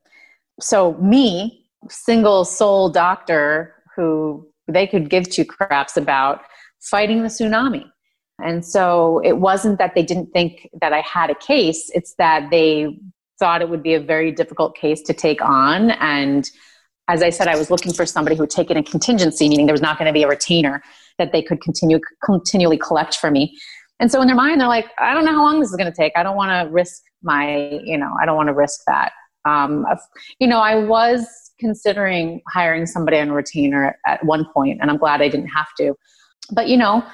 So, 0.61 0.95
me, 0.95 1.67
single 1.89 2.45
sole 2.45 2.91
doctor 2.91 3.75
who 3.97 4.47
they 4.69 4.87
could 4.87 5.09
give 5.09 5.29
two 5.29 5.45
craps 5.45 5.97
about, 5.97 6.43
fighting 6.81 7.23
the 7.23 7.29
tsunami. 7.29 7.85
And 8.43 8.65
so 8.65 9.21
it 9.25 9.39
wasn't 9.39 9.79
that 9.79 9.95
they 9.95 10.03
didn't 10.03 10.33
think 10.33 10.69
that 10.81 10.93
I 10.93 11.01
had 11.01 11.31
a 11.31 11.35
case, 11.35 11.91
it's 11.95 12.15
that 12.17 12.51
they 12.51 12.99
thought 13.39 13.63
it 13.63 13.69
would 13.69 13.83
be 13.83 13.95
a 13.95 14.01
very 14.01 14.33
difficult 14.33 14.77
case 14.77 15.01
to 15.03 15.15
take 15.15 15.41
on. 15.41 15.93
And 15.93 16.51
as 17.09 17.23
I 17.23 17.31
said, 17.31 17.49
I 17.49 17.57
was 17.57 17.71
looking 17.71 17.93
for 17.93 18.07
somebody 18.07 18.37
who 18.37 18.43
would 18.43 18.51
take 18.51 18.71
in 18.71 18.77
a 18.77 18.83
contingency, 18.83 19.49
meaning 19.49 19.67
there 19.67 19.75
was 19.75 19.83
not 19.83 19.99
going 19.99 20.07
to 20.07 20.13
be 20.13 20.23
a 20.23 20.29
retainer 20.29 20.83
that 21.19 21.33
they 21.33 21.43
could 21.43 21.61
continue 21.61 22.01
continually 22.23 22.79
collect 22.79 23.17
for 23.17 23.31
me. 23.31 23.57
And 24.01 24.11
so 24.11 24.21
in 24.21 24.27
their 24.27 24.37
mind, 24.37 24.61
they're 24.61 24.69
like, 24.69 24.91
I 24.99 25.15
don't 25.15 25.25
know 25.25 25.33
how 25.33 25.43
long 25.43 25.61
this 25.61 25.71
is 25.71 25.77
going 25.77 25.91
to 25.91 25.97
take. 25.97 26.13
I 26.17 26.23
don't 26.23 26.37
want 26.37 26.51
to 26.51 26.73
risk 26.73 27.03
my, 27.23 27.81
you 27.85 27.97
know, 27.97 28.13
I 28.21 28.27
don't 28.27 28.37
want 28.37 28.49
to 28.49 28.55
risk 28.55 28.81
that. 28.87 29.13
Um, 29.45 29.85
you 30.41 30.49
know, 30.49 30.59
I 30.59 30.75
was 30.77 31.27
considering 31.61 32.41
hiring 32.49 32.87
somebody 32.87 33.19
on 33.19 33.29
a 33.29 33.35
retainer 33.35 33.97
at 34.07 34.25
one 34.25 34.47
point, 34.53 34.79
and 34.81 34.91
I'm 34.91 34.97
glad 34.97 35.21
I 35.21 35.29
didn't 35.29 35.49
have 35.49 35.69
to. 35.79 35.95
But, 36.51 36.69
you 36.69 36.77
know, 36.77 37.05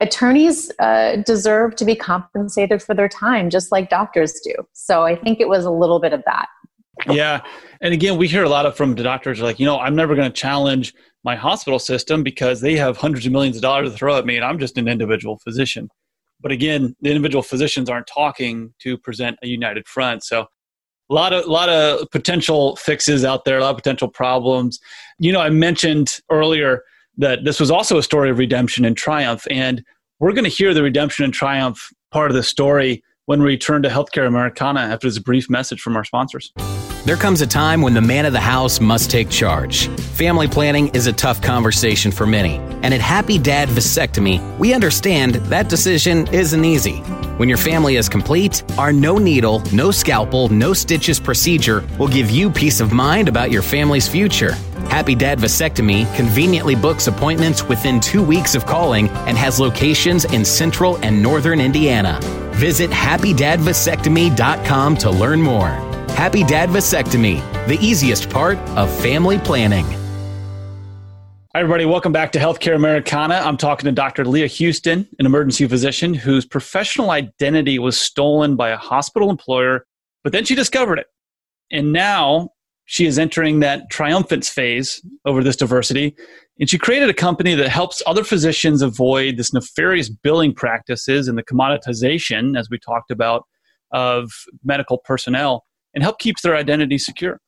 attorneys 0.00 0.70
uh, 0.78 1.16
deserve 1.26 1.76
to 1.76 1.84
be 1.84 1.94
compensated 1.94 2.82
for 2.82 2.94
their 2.94 3.08
time, 3.08 3.50
just 3.50 3.72
like 3.72 3.90
doctors 3.90 4.40
do. 4.40 4.54
So 4.72 5.02
I 5.02 5.16
think 5.16 5.40
it 5.40 5.48
was 5.48 5.64
a 5.64 5.70
little 5.70 6.00
bit 6.00 6.12
of 6.12 6.22
that. 6.26 6.46
Yeah. 7.08 7.42
And 7.80 7.94
again, 7.94 8.16
we 8.16 8.28
hear 8.28 8.44
a 8.44 8.48
lot 8.48 8.66
of 8.66 8.76
from 8.76 8.94
the 8.94 9.02
doctors 9.02 9.40
like, 9.40 9.60
you 9.60 9.66
know, 9.66 9.78
I'm 9.78 9.94
never 9.94 10.14
going 10.14 10.30
to 10.30 10.34
challenge 10.34 10.94
my 11.24 11.36
hospital 11.36 11.78
system 11.78 12.22
because 12.22 12.60
they 12.60 12.76
have 12.76 12.96
hundreds 12.96 13.26
of 13.26 13.32
millions 13.32 13.56
of 13.56 13.62
dollars 13.62 13.90
to 13.90 13.96
throw 13.96 14.16
at 14.16 14.26
me 14.26 14.36
and 14.36 14.44
I'm 14.44 14.58
just 14.58 14.78
an 14.78 14.88
individual 14.88 15.38
physician. 15.38 15.88
But 16.40 16.52
again, 16.52 16.94
the 17.00 17.10
individual 17.10 17.42
physicians 17.42 17.90
aren't 17.90 18.06
talking 18.06 18.72
to 18.80 18.96
present 18.96 19.38
a 19.42 19.48
united 19.48 19.86
front. 19.88 20.24
So 20.24 20.46
a 21.10 21.14
lot 21.14 21.32
of 21.32 21.44
a 21.46 21.50
lot 21.50 21.68
of 21.68 22.10
potential 22.10 22.76
fixes 22.76 23.24
out 23.24 23.44
there, 23.44 23.58
a 23.58 23.62
lot 23.62 23.70
of 23.70 23.76
potential 23.76 24.08
problems. 24.08 24.78
You 25.18 25.32
know, 25.32 25.40
I 25.40 25.50
mentioned 25.50 26.20
earlier 26.30 26.82
that 27.16 27.44
this 27.44 27.58
was 27.58 27.70
also 27.70 27.98
a 27.98 28.02
story 28.02 28.30
of 28.30 28.38
redemption 28.38 28.84
and 28.84 28.96
triumph, 28.96 29.46
and 29.50 29.82
we're 30.20 30.32
going 30.32 30.44
to 30.44 30.50
hear 30.50 30.74
the 30.74 30.82
redemption 30.82 31.24
and 31.24 31.34
triumph 31.34 31.90
part 32.10 32.30
of 32.30 32.36
the 32.36 32.42
story 32.42 33.02
when 33.26 33.40
we 33.40 33.46
return 33.46 33.82
to 33.82 33.88
Healthcare 33.88 34.26
Americana 34.26 34.80
after 34.80 35.08
this 35.08 35.18
brief 35.18 35.50
message 35.50 35.80
from 35.80 35.96
our 35.96 36.04
sponsors. 36.04 36.52
There 37.04 37.16
comes 37.16 37.40
a 37.40 37.46
time 37.46 37.80
when 37.80 37.94
the 37.94 38.02
man 38.02 38.26
of 38.26 38.32
the 38.32 38.40
house 38.40 38.80
must 38.80 39.08
take 39.10 39.30
charge. 39.30 39.86
Family 39.88 40.48
planning 40.48 40.88
is 40.88 41.06
a 41.06 41.12
tough 41.12 41.40
conversation 41.40 42.10
for 42.12 42.26
many, 42.26 42.56
and 42.82 42.92
at 42.92 43.00
Happy 43.00 43.38
Dad 43.38 43.68
Vasectomy, 43.68 44.58
we 44.58 44.74
understand 44.74 45.36
that 45.36 45.70
decision 45.70 46.26
isn't 46.34 46.64
easy. 46.64 46.96
When 47.38 47.48
your 47.48 47.56
family 47.56 47.94
is 47.96 48.08
complete, 48.08 48.64
our 48.78 48.92
no 48.92 49.16
needle, 49.16 49.62
no 49.72 49.92
scalpel, 49.92 50.48
no 50.48 50.74
stitches 50.74 51.20
procedure 51.20 51.84
will 51.98 52.08
give 52.08 52.30
you 52.30 52.50
peace 52.50 52.80
of 52.80 52.92
mind 52.92 53.28
about 53.28 53.52
your 53.52 53.62
family's 53.62 54.08
future. 54.08 54.52
Happy 54.90 55.14
Dad 55.14 55.38
Vasectomy 55.38 56.12
conveniently 56.16 56.74
books 56.74 57.06
appointments 57.06 57.62
within 57.62 58.00
two 58.00 58.24
weeks 58.24 58.54
of 58.54 58.66
calling 58.66 59.08
and 59.28 59.38
has 59.38 59.58
locations 59.60 60.24
in 60.26 60.44
central 60.44 60.98
and 60.98 61.22
northern 61.22 61.60
Indiana. 61.60 62.18
Visit 62.54 62.90
happydadvasectomy.com 62.90 64.96
to 64.96 65.10
learn 65.10 65.40
more. 65.40 65.87
Happy 66.18 66.42
Dad 66.42 66.68
Vasectomy, 66.70 67.38
the 67.68 67.78
easiest 67.80 68.28
part 68.28 68.58
of 68.70 68.92
family 69.02 69.38
planning. 69.38 69.84
Hi, 71.54 71.60
everybody. 71.60 71.84
Welcome 71.84 72.10
back 72.10 72.32
to 72.32 72.40
Healthcare 72.40 72.74
Americana. 72.74 73.36
I'm 73.36 73.56
talking 73.56 73.84
to 73.84 73.92
Dr. 73.92 74.24
Leah 74.24 74.48
Houston, 74.48 75.06
an 75.20 75.26
emergency 75.26 75.68
physician 75.68 76.14
whose 76.14 76.44
professional 76.44 77.12
identity 77.12 77.78
was 77.78 77.96
stolen 77.96 78.56
by 78.56 78.70
a 78.70 78.76
hospital 78.76 79.30
employer, 79.30 79.86
but 80.24 80.32
then 80.32 80.44
she 80.44 80.56
discovered 80.56 80.98
it. 80.98 81.06
And 81.70 81.92
now 81.92 82.48
she 82.86 83.06
is 83.06 83.16
entering 83.16 83.60
that 83.60 83.88
triumphance 83.88 84.48
phase 84.48 85.00
over 85.24 85.44
this 85.44 85.54
diversity. 85.54 86.16
And 86.58 86.68
she 86.68 86.78
created 86.78 87.08
a 87.08 87.14
company 87.14 87.54
that 87.54 87.68
helps 87.68 88.02
other 88.06 88.24
physicians 88.24 88.82
avoid 88.82 89.36
this 89.36 89.52
nefarious 89.52 90.08
billing 90.08 90.52
practices 90.52 91.28
and 91.28 91.38
the 91.38 91.44
commoditization, 91.44 92.58
as 92.58 92.68
we 92.68 92.76
talked 92.76 93.12
about, 93.12 93.44
of 93.92 94.32
medical 94.64 94.98
personnel 94.98 95.64
and 95.98 96.04
help 96.04 96.20
keep 96.20 96.38
their 96.42 96.54
identity 96.54 96.96
secure. 96.96 97.40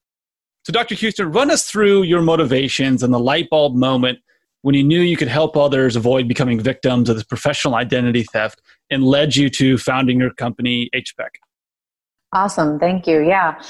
So, 0.65 0.73
Dr. 0.73 0.97
Houston, 0.97 1.31
run 1.31 1.53
us 1.53 1.71
through 1.71 2.03
your 2.03 2.21
motivations 2.21 3.05
and 3.05 3.15
the 3.15 3.21
light 3.21 3.49
bulb 3.49 3.77
moment 3.77 4.19
when 4.63 4.75
you 4.75 4.83
knew 4.83 5.01
you 5.01 5.17
could 5.17 5.29
help 5.29 5.57
others 5.57 5.95
avoid 5.95 6.27
becoming 6.27 6.59
victims 6.59 7.09
of 7.09 7.15
this 7.15 7.23
professional 7.23 7.77
identity 7.77 8.25
theft 8.25 8.61
and 8.91 9.05
led 9.05 9.37
you 9.37 9.51
to 9.51 9.79
founding 9.79 10.19
your 10.19 10.35
company, 10.35 10.91
HPEC. 10.93 11.29
Awesome. 12.33 12.81
Thank 12.81 13.07
you. 13.07 13.21
Yeah. 13.21 13.63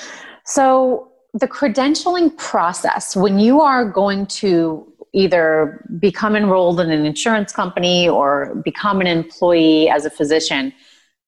So, 0.46 1.12
the 1.34 1.46
credentialing 1.46 2.34
process, 2.38 3.14
when 3.14 3.38
you 3.38 3.60
are 3.60 3.84
going 3.84 4.24
to 4.40 4.90
either 5.12 5.84
become 6.00 6.34
enrolled 6.34 6.80
in 6.80 6.90
an 6.90 7.04
insurance 7.04 7.52
company 7.52 8.08
or 8.08 8.54
become 8.64 9.02
an 9.02 9.06
employee 9.06 9.90
as 9.90 10.06
a 10.06 10.10
physician, 10.10 10.72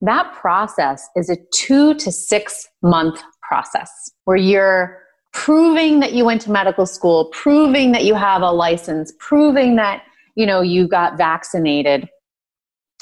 that 0.01 0.33
process 0.33 1.07
is 1.17 1.29
a 1.29 1.37
two 1.53 1.93
to 1.97 2.11
six 2.11 2.67
month 2.81 3.23
process 3.53 4.11
where 4.25 4.39
you're 4.39 4.99
proving 5.35 6.01
that 6.01 6.15
you 6.15 6.25
went 6.25 6.41
to 6.41 6.51
medical 6.51 6.87
school, 6.87 7.27
proving 7.33 7.93
that 7.93 8.03
you 8.03 8.15
have 8.15 8.41
a 8.41 8.51
license, 8.51 9.13
proving 9.19 9.77
that, 9.77 10.05
you 10.37 10.47
know, 10.47 10.63
you 10.63 10.89
got 10.89 11.19
vaccinated. 11.19 12.09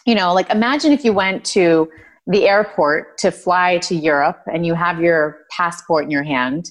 You 0.07 0.17
know, 0.17 0.35
like 0.35 0.51
imagine 0.51 0.91
if 0.91 1.05
you 1.05 1.13
went 1.13 1.45
to 1.57 1.89
the 2.27 2.49
airport 2.49 3.17
to 3.19 3.31
fly 3.31 3.79
to 3.79 3.95
Europe 3.95 4.41
and 4.53 4.67
you 4.67 4.75
have 4.75 5.01
your 5.01 5.39
passport 5.57 6.03
in 6.07 6.11
your 6.11 6.25
hand 6.25 6.71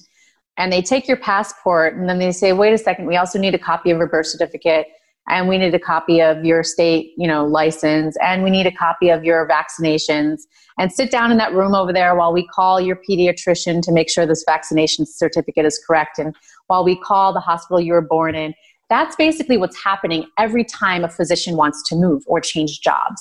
and 0.58 0.70
they 0.70 0.82
take 0.82 1.08
your 1.08 1.16
passport 1.16 1.94
and 1.94 2.06
then 2.06 2.18
they 2.18 2.32
say, 2.32 2.52
wait 2.52 2.74
a 2.74 2.78
second, 2.78 3.06
we 3.06 3.16
also 3.16 3.38
need 3.38 3.54
a 3.54 3.58
copy 3.58 3.90
of 3.90 3.96
your 3.96 4.08
birth 4.08 4.26
certificate 4.26 4.88
and 5.28 5.48
we 5.48 5.58
need 5.58 5.74
a 5.74 5.78
copy 5.78 6.20
of 6.20 6.44
your 6.44 6.62
state 6.62 7.12
you 7.16 7.26
know 7.26 7.46
license 7.46 8.16
and 8.22 8.42
we 8.42 8.50
need 8.50 8.66
a 8.66 8.72
copy 8.72 9.10
of 9.10 9.24
your 9.24 9.48
vaccinations. 9.48 10.42
And 10.78 10.90
sit 10.90 11.10
down 11.10 11.30
in 11.30 11.36
that 11.38 11.52
room 11.52 11.74
over 11.74 11.92
there 11.92 12.14
while 12.14 12.32
we 12.32 12.46
call 12.46 12.80
your 12.80 12.98
pediatrician 13.08 13.82
to 13.82 13.92
make 13.92 14.08
sure 14.08 14.24
this 14.24 14.44
vaccination 14.46 15.04
certificate 15.06 15.66
is 15.66 15.78
correct. 15.86 16.18
And 16.18 16.34
while 16.68 16.84
we 16.84 16.96
call 16.96 17.32
the 17.32 17.40
hospital 17.40 17.80
you 17.80 17.92
were 17.92 18.02
born 18.02 18.34
in 18.34 18.54
that's 18.88 19.14
basically 19.14 19.56
what's 19.56 19.82
happening 19.82 20.26
every 20.36 20.64
time 20.64 21.04
a 21.04 21.08
physician 21.08 21.56
wants 21.56 21.88
to 21.88 21.94
move 21.94 22.24
or 22.26 22.40
change 22.40 22.80
jobs. 22.80 23.20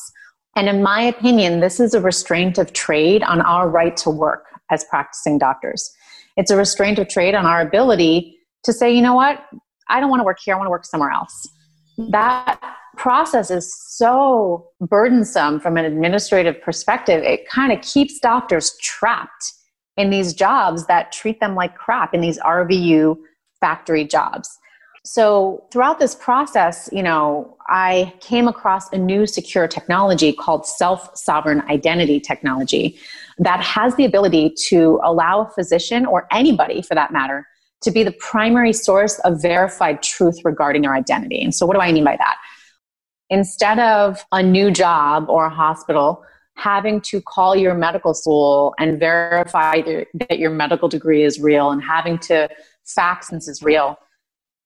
And 0.55 0.67
in 0.67 0.81
my 0.81 1.01
opinion 1.01 1.59
this 1.59 1.79
is 1.79 1.93
a 1.93 2.01
restraint 2.01 2.57
of 2.57 2.73
trade 2.73 3.23
on 3.23 3.41
our 3.41 3.69
right 3.69 3.95
to 3.97 4.09
work 4.09 4.45
as 4.71 4.83
practicing 4.85 5.37
doctors. 5.37 5.91
It's 6.37 6.51
a 6.51 6.57
restraint 6.57 6.97
of 6.97 7.07
trade 7.09 7.35
on 7.35 7.45
our 7.45 7.61
ability 7.61 8.37
to 8.63 8.73
say 8.73 8.91
you 8.91 9.01
know 9.01 9.15
what? 9.15 9.43
I 9.91 9.99
don't 9.99 10.09
want 10.09 10.19
to 10.19 10.23
work 10.23 10.37
here. 10.43 10.53
I 10.53 10.57
want 10.57 10.67
to 10.67 10.71
work 10.71 10.85
somewhere 10.85 11.11
else 11.11 11.47
that 12.11 12.59
process 12.97 13.51
is 13.51 13.73
so 13.73 14.67
burdensome 14.81 15.59
from 15.59 15.77
an 15.77 15.85
administrative 15.85 16.61
perspective. 16.61 17.23
It 17.23 17.47
kind 17.47 17.71
of 17.71 17.81
keeps 17.81 18.19
doctors 18.19 18.75
trapped 18.81 19.53
in 19.97 20.09
these 20.09 20.33
jobs 20.33 20.85
that 20.87 21.11
treat 21.11 21.39
them 21.39 21.55
like 21.55 21.75
crap, 21.75 22.13
in 22.13 22.21
these 22.21 22.39
RVU 22.39 23.17
factory 23.59 24.05
jobs. 24.05 24.57
So 25.05 25.65
throughout 25.71 25.99
this 25.99 26.15
process, 26.15 26.89
you 26.91 27.03
know, 27.03 27.57
I 27.67 28.13
came 28.19 28.47
across 28.47 28.91
a 28.91 28.97
new 28.97 29.25
secure 29.25 29.67
technology 29.67 30.33
called 30.33 30.65
self 30.65 31.09
sovereign 31.15 31.61
identity 31.69 32.19
technology 32.19 32.99
that 33.37 33.61
has 33.61 33.95
the 33.95 34.05
ability 34.05 34.53
to 34.67 34.99
allow 35.03 35.41
a 35.41 35.49
physician 35.51 36.05
or 36.05 36.27
anybody 36.31 36.81
for 36.81 36.95
that 36.95 37.11
matter 37.13 37.47
to 37.81 37.91
be 37.91 38.03
the 38.03 38.11
primary 38.11 38.73
source 38.73 39.19
of 39.19 39.41
verified 39.41 40.03
truth 40.03 40.37
regarding 40.43 40.81
their 40.81 40.93
identity. 40.93 41.41
And 41.41 41.53
so, 41.53 41.65
what 41.65 41.75
do 41.75 41.81
I 41.81 41.91
mean 41.91 42.03
by 42.03 42.17
that? 42.17 42.37
Instead 43.29 43.79
of 43.79 44.25
a 44.31 44.41
new 44.41 44.71
job 44.71 45.29
or 45.29 45.45
a 45.45 45.49
hospital 45.49 46.23
having 46.55 46.99
to 46.99 47.21
call 47.21 47.55
your 47.55 47.73
medical 47.73 48.13
school 48.13 48.73
and 48.77 48.99
verify 48.99 49.81
that 50.13 50.39
your 50.39 50.51
medical 50.51 50.89
degree 50.89 51.23
is 51.23 51.39
real 51.39 51.71
and 51.71 51.81
having 51.81 52.17
to 52.17 52.49
fax 52.85 53.29
this 53.29 53.47
is 53.47 53.63
real, 53.63 53.97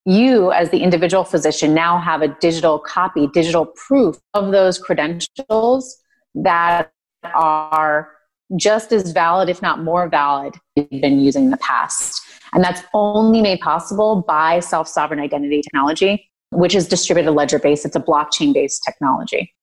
you 0.05 0.51
as 0.51 0.69
the 0.71 0.79
individual 0.79 1.23
physician 1.23 1.73
now 1.73 1.99
have 1.99 2.21
a 2.21 2.27
digital 2.39 2.79
copy, 2.79 3.27
digital 3.27 3.65
proof 3.65 4.17
of 4.33 4.51
those 4.51 4.79
credentials 4.79 5.97
that 6.35 6.91
are 7.35 8.09
just 8.57 8.91
as 8.91 9.11
valid, 9.11 9.49
if 9.49 9.61
not 9.61 9.81
more 9.83 10.09
valid, 10.09 10.55
been 10.75 11.19
using 11.19 11.45
in 11.45 11.51
the 11.51 11.57
past. 11.57 12.22
And 12.53 12.63
that's 12.63 12.81
only 12.93 13.41
made 13.41 13.59
possible 13.59 14.23
by 14.27 14.59
self 14.59 14.87
sovereign 14.87 15.19
identity 15.19 15.61
technology, 15.61 16.29
which 16.51 16.75
is 16.75 16.87
distributed 16.87 17.31
ledger 17.31 17.59
based. 17.59 17.85
It's 17.85 17.95
a 17.95 18.01
blockchain 18.01 18.53
based 18.53 18.83
technology. 18.83 19.53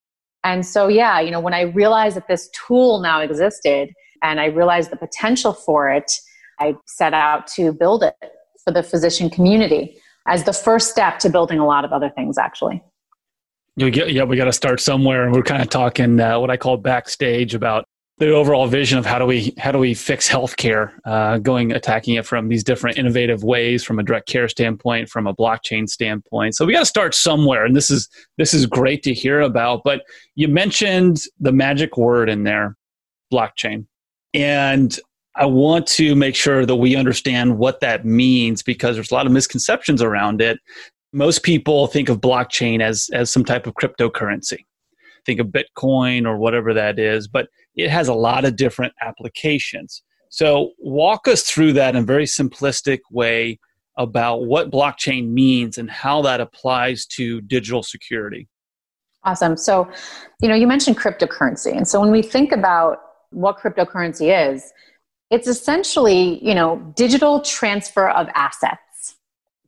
And 0.42 0.64
so, 0.64 0.88
yeah, 0.88 1.20
you 1.20 1.30
know, 1.30 1.40
when 1.40 1.54
I 1.54 1.62
realized 1.62 2.16
that 2.16 2.28
this 2.28 2.48
tool 2.50 3.00
now 3.00 3.20
existed 3.20 3.90
and 4.22 4.40
I 4.40 4.46
realized 4.46 4.90
the 4.90 4.96
potential 4.96 5.52
for 5.52 5.90
it, 5.90 6.10
I 6.58 6.76
set 6.86 7.14
out 7.14 7.46
to 7.48 7.72
build 7.72 8.02
it 8.02 8.14
for 8.64 8.72
the 8.72 8.82
physician 8.82 9.30
community 9.30 9.96
as 10.26 10.44
the 10.44 10.52
first 10.52 10.90
step 10.90 11.18
to 11.20 11.30
building 11.30 11.58
a 11.58 11.66
lot 11.66 11.84
of 11.84 11.92
other 11.92 12.10
things, 12.10 12.38
actually. 12.38 12.82
Yeah, 13.76 14.24
we 14.24 14.36
got 14.36 14.44
to 14.44 14.52
start 14.52 14.80
somewhere. 14.80 15.24
And 15.24 15.34
we're 15.34 15.42
kind 15.42 15.62
of 15.62 15.70
talking 15.70 16.20
uh, 16.20 16.38
what 16.38 16.50
I 16.50 16.56
call 16.56 16.76
backstage 16.76 17.54
about 17.54 17.86
the 18.20 18.30
overall 18.30 18.66
vision 18.66 18.98
of 18.98 19.06
how 19.06 19.18
do 19.18 19.24
we 19.24 19.54
how 19.58 19.72
do 19.72 19.78
we 19.78 19.94
fix 19.94 20.28
healthcare, 20.28 20.92
uh, 21.06 21.38
going 21.38 21.72
attacking 21.72 22.16
it 22.16 22.26
from 22.26 22.48
these 22.48 22.62
different 22.62 22.98
innovative 22.98 23.42
ways, 23.42 23.82
from 23.82 23.98
a 23.98 24.02
direct 24.02 24.28
care 24.28 24.46
standpoint, 24.46 25.08
from 25.08 25.26
a 25.26 25.34
blockchain 25.34 25.88
standpoint. 25.88 26.54
So 26.54 26.66
we 26.66 26.74
got 26.74 26.80
to 26.80 26.86
start 26.86 27.14
somewhere, 27.14 27.64
and 27.64 27.74
this 27.74 27.90
is 27.90 28.08
this 28.36 28.52
is 28.52 28.66
great 28.66 29.02
to 29.04 29.14
hear 29.14 29.40
about. 29.40 29.80
But 29.84 30.02
you 30.34 30.48
mentioned 30.48 31.22
the 31.40 31.50
magic 31.50 31.96
word 31.96 32.28
in 32.28 32.44
there, 32.44 32.76
blockchain, 33.32 33.86
and 34.34 34.96
I 35.34 35.46
want 35.46 35.86
to 35.88 36.14
make 36.14 36.36
sure 36.36 36.66
that 36.66 36.76
we 36.76 36.96
understand 36.96 37.56
what 37.56 37.80
that 37.80 38.04
means 38.04 38.62
because 38.62 38.96
there's 38.96 39.10
a 39.10 39.14
lot 39.14 39.24
of 39.24 39.32
misconceptions 39.32 40.02
around 40.02 40.42
it. 40.42 40.58
Most 41.14 41.42
people 41.42 41.86
think 41.86 42.10
of 42.10 42.20
blockchain 42.20 42.82
as 42.82 43.08
as 43.14 43.30
some 43.30 43.46
type 43.46 43.66
of 43.66 43.72
cryptocurrency 43.74 44.58
think 45.30 45.40
of 45.40 45.48
Bitcoin 45.48 46.26
or 46.26 46.36
whatever 46.36 46.74
that 46.74 46.98
is, 46.98 47.28
but 47.28 47.48
it 47.76 47.88
has 47.90 48.08
a 48.08 48.14
lot 48.14 48.44
of 48.44 48.56
different 48.56 48.92
applications. 49.00 50.02
So, 50.28 50.72
walk 50.78 51.28
us 51.28 51.42
through 51.42 51.74
that 51.74 51.94
in 51.94 52.02
a 52.02 52.06
very 52.06 52.24
simplistic 52.24 53.00
way 53.10 53.58
about 53.96 54.46
what 54.46 54.70
blockchain 54.70 55.28
means 55.28 55.78
and 55.78 55.90
how 55.90 56.22
that 56.22 56.40
applies 56.40 57.06
to 57.06 57.40
digital 57.42 57.82
security. 57.82 58.48
Awesome. 59.24 59.56
So, 59.56 59.90
you 60.40 60.48
know, 60.48 60.54
you 60.54 60.66
mentioned 60.66 60.96
cryptocurrency. 60.96 61.76
And 61.76 61.86
so 61.86 62.00
when 62.00 62.10
we 62.10 62.22
think 62.22 62.52
about 62.52 62.98
what 63.30 63.58
cryptocurrency 63.58 64.52
is, 64.52 64.72
it's 65.30 65.46
essentially, 65.46 66.42
you 66.44 66.54
know, 66.54 66.76
digital 66.96 67.40
transfer 67.40 68.08
of 68.08 68.28
assets. 68.34 69.16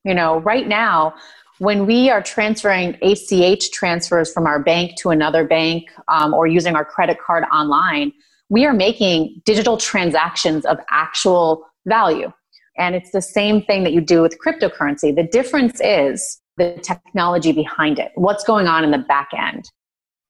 You 0.04 0.14
know, 0.14 0.38
right 0.40 0.66
now, 0.66 1.14
when 1.62 1.86
we 1.86 2.10
are 2.10 2.20
transferring 2.20 2.98
ACH 3.02 3.70
transfers 3.70 4.32
from 4.32 4.48
our 4.48 4.58
bank 4.58 4.96
to 4.96 5.10
another 5.10 5.44
bank 5.44 5.84
um, 6.08 6.34
or 6.34 6.48
using 6.48 6.74
our 6.74 6.84
credit 6.84 7.18
card 7.24 7.44
online, 7.52 8.12
we 8.48 8.66
are 8.66 8.72
making 8.72 9.40
digital 9.44 9.76
transactions 9.76 10.64
of 10.64 10.78
actual 10.90 11.64
value. 11.86 12.32
And 12.78 12.96
it's 12.96 13.12
the 13.12 13.22
same 13.22 13.62
thing 13.62 13.84
that 13.84 13.92
you 13.92 14.00
do 14.00 14.22
with 14.22 14.38
cryptocurrency. 14.44 15.14
The 15.14 15.22
difference 15.22 15.80
is 15.80 16.40
the 16.56 16.80
technology 16.82 17.52
behind 17.52 18.00
it, 18.00 18.10
what's 18.16 18.42
going 18.42 18.66
on 18.66 18.82
in 18.82 18.90
the 18.90 18.98
back 18.98 19.28
end. 19.32 19.70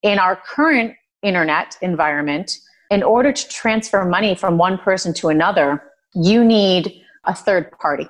In 0.03 0.18
our 0.18 0.37
current 0.37 0.92
internet 1.23 1.79
environment, 1.81 2.59
in 2.90 3.03
order 3.03 3.33
to 3.33 3.49
transfer 3.49 4.05
money 4.05 4.35
from 4.35 4.59
one 4.59 4.77
person 4.77 5.14
to 5.14 5.31
another, 5.31 5.83
you 6.14 6.45
need 6.45 7.01
a 7.25 7.35
third 7.35 7.71
party. 7.81 8.07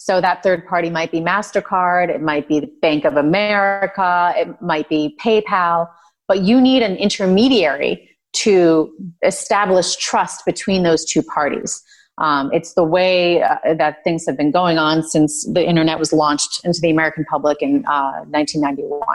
So 0.00 0.18
that 0.22 0.42
third 0.42 0.66
party 0.66 0.88
might 0.88 1.12
be 1.12 1.20
MasterCard, 1.20 2.08
it 2.08 2.22
might 2.22 2.48
be 2.48 2.72
Bank 2.80 3.04
of 3.04 3.18
America, 3.18 4.32
it 4.34 4.48
might 4.62 4.88
be 4.88 5.14
PayPal, 5.22 5.90
but 6.26 6.40
you 6.40 6.58
need 6.58 6.82
an 6.82 6.96
intermediary 6.96 8.08
to 8.32 8.90
establish 9.22 9.96
trust 9.96 10.46
between 10.46 10.84
those 10.84 11.04
two 11.04 11.22
parties. 11.22 11.82
Um, 12.16 12.50
it's 12.50 12.72
the 12.72 12.82
way 12.82 13.42
uh, 13.42 13.74
that 13.74 14.02
things 14.02 14.24
have 14.26 14.38
been 14.38 14.50
going 14.50 14.78
on 14.78 15.02
since 15.02 15.44
the 15.52 15.68
internet 15.68 15.98
was 15.98 16.14
launched 16.14 16.64
into 16.64 16.80
the 16.80 16.90
American 16.90 17.26
public 17.26 17.60
in 17.60 17.84
uh, 17.84 18.24
1991. 18.30 19.06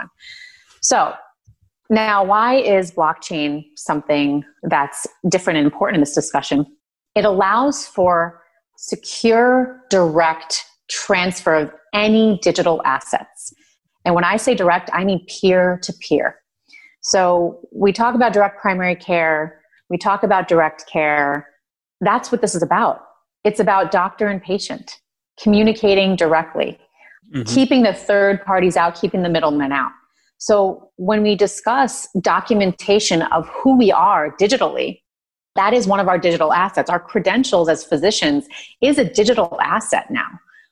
So, 0.82 1.14
now 1.90 2.22
why 2.22 2.58
is 2.58 2.92
blockchain 2.92 3.64
something 3.74 4.44
that's 4.62 5.04
different 5.28 5.56
and 5.56 5.64
important 5.64 5.96
in 5.96 6.00
this 6.02 6.14
discussion? 6.14 6.64
It 7.16 7.24
allows 7.24 7.88
for 7.88 8.40
secure, 8.76 9.82
direct 9.90 10.64
transfer 10.88 11.54
of 11.54 11.72
any 11.92 12.38
digital 12.42 12.82
assets. 12.84 13.52
And 14.04 14.14
when 14.14 14.24
I 14.24 14.36
say 14.36 14.54
direct, 14.54 14.90
I 14.92 15.04
mean 15.04 15.24
peer 15.26 15.78
to 15.82 15.92
peer. 15.94 16.36
So 17.00 17.60
we 17.72 17.92
talk 17.92 18.14
about 18.14 18.32
direct 18.32 18.60
primary 18.60 18.96
care, 18.96 19.60
we 19.88 19.98
talk 19.98 20.22
about 20.22 20.48
direct 20.48 20.86
care. 20.86 21.48
That's 22.00 22.32
what 22.32 22.40
this 22.40 22.54
is 22.54 22.62
about. 22.62 23.02
It's 23.44 23.60
about 23.60 23.90
doctor 23.90 24.26
and 24.26 24.42
patient 24.42 25.00
communicating 25.40 26.16
directly, 26.16 26.78
mm-hmm. 27.32 27.42
keeping 27.42 27.82
the 27.82 27.92
third 27.92 28.44
parties 28.44 28.76
out, 28.76 28.98
keeping 29.00 29.22
the 29.22 29.28
middlemen 29.28 29.70
out. 29.72 29.92
So 30.38 30.90
when 30.96 31.22
we 31.22 31.34
discuss 31.34 32.08
documentation 32.20 33.22
of 33.22 33.48
who 33.48 33.76
we 33.76 33.92
are 33.92 34.34
digitally, 34.36 35.00
that 35.54 35.72
is 35.72 35.86
one 35.86 36.00
of 36.00 36.08
our 36.08 36.18
digital 36.18 36.52
assets. 36.52 36.90
Our 36.90 37.00
credentials 37.00 37.68
as 37.68 37.84
physicians 37.84 38.46
is 38.82 38.98
a 38.98 39.04
digital 39.04 39.58
asset 39.62 40.10
now. 40.10 40.28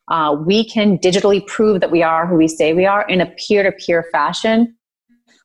Uh, 0.08 0.36
we 0.46 0.68
can 0.68 0.98
digitally 0.98 1.44
prove 1.46 1.80
that 1.80 1.90
we 1.90 2.02
are 2.02 2.26
who 2.26 2.36
we 2.36 2.48
say 2.48 2.74
we 2.74 2.84
are 2.84 3.06
in 3.08 3.20
a 3.20 3.26
peer 3.38 3.62
to 3.62 3.72
peer 3.72 4.04
fashion 4.12 4.76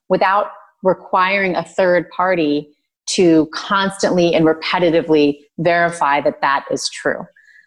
without 0.08 0.48
requiring 0.82 1.54
a 1.54 1.64
third 1.64 2.08
party 2.10 2.68
to 3.06 3.48
constantly 3.52 4.34
and 4.34 4.44
repetitively 4.44 5.38
verify 5.58 6.20
that 6.20 6.40
that 6.40 6.64
is 6.70 6.88
true. 6.90 7.24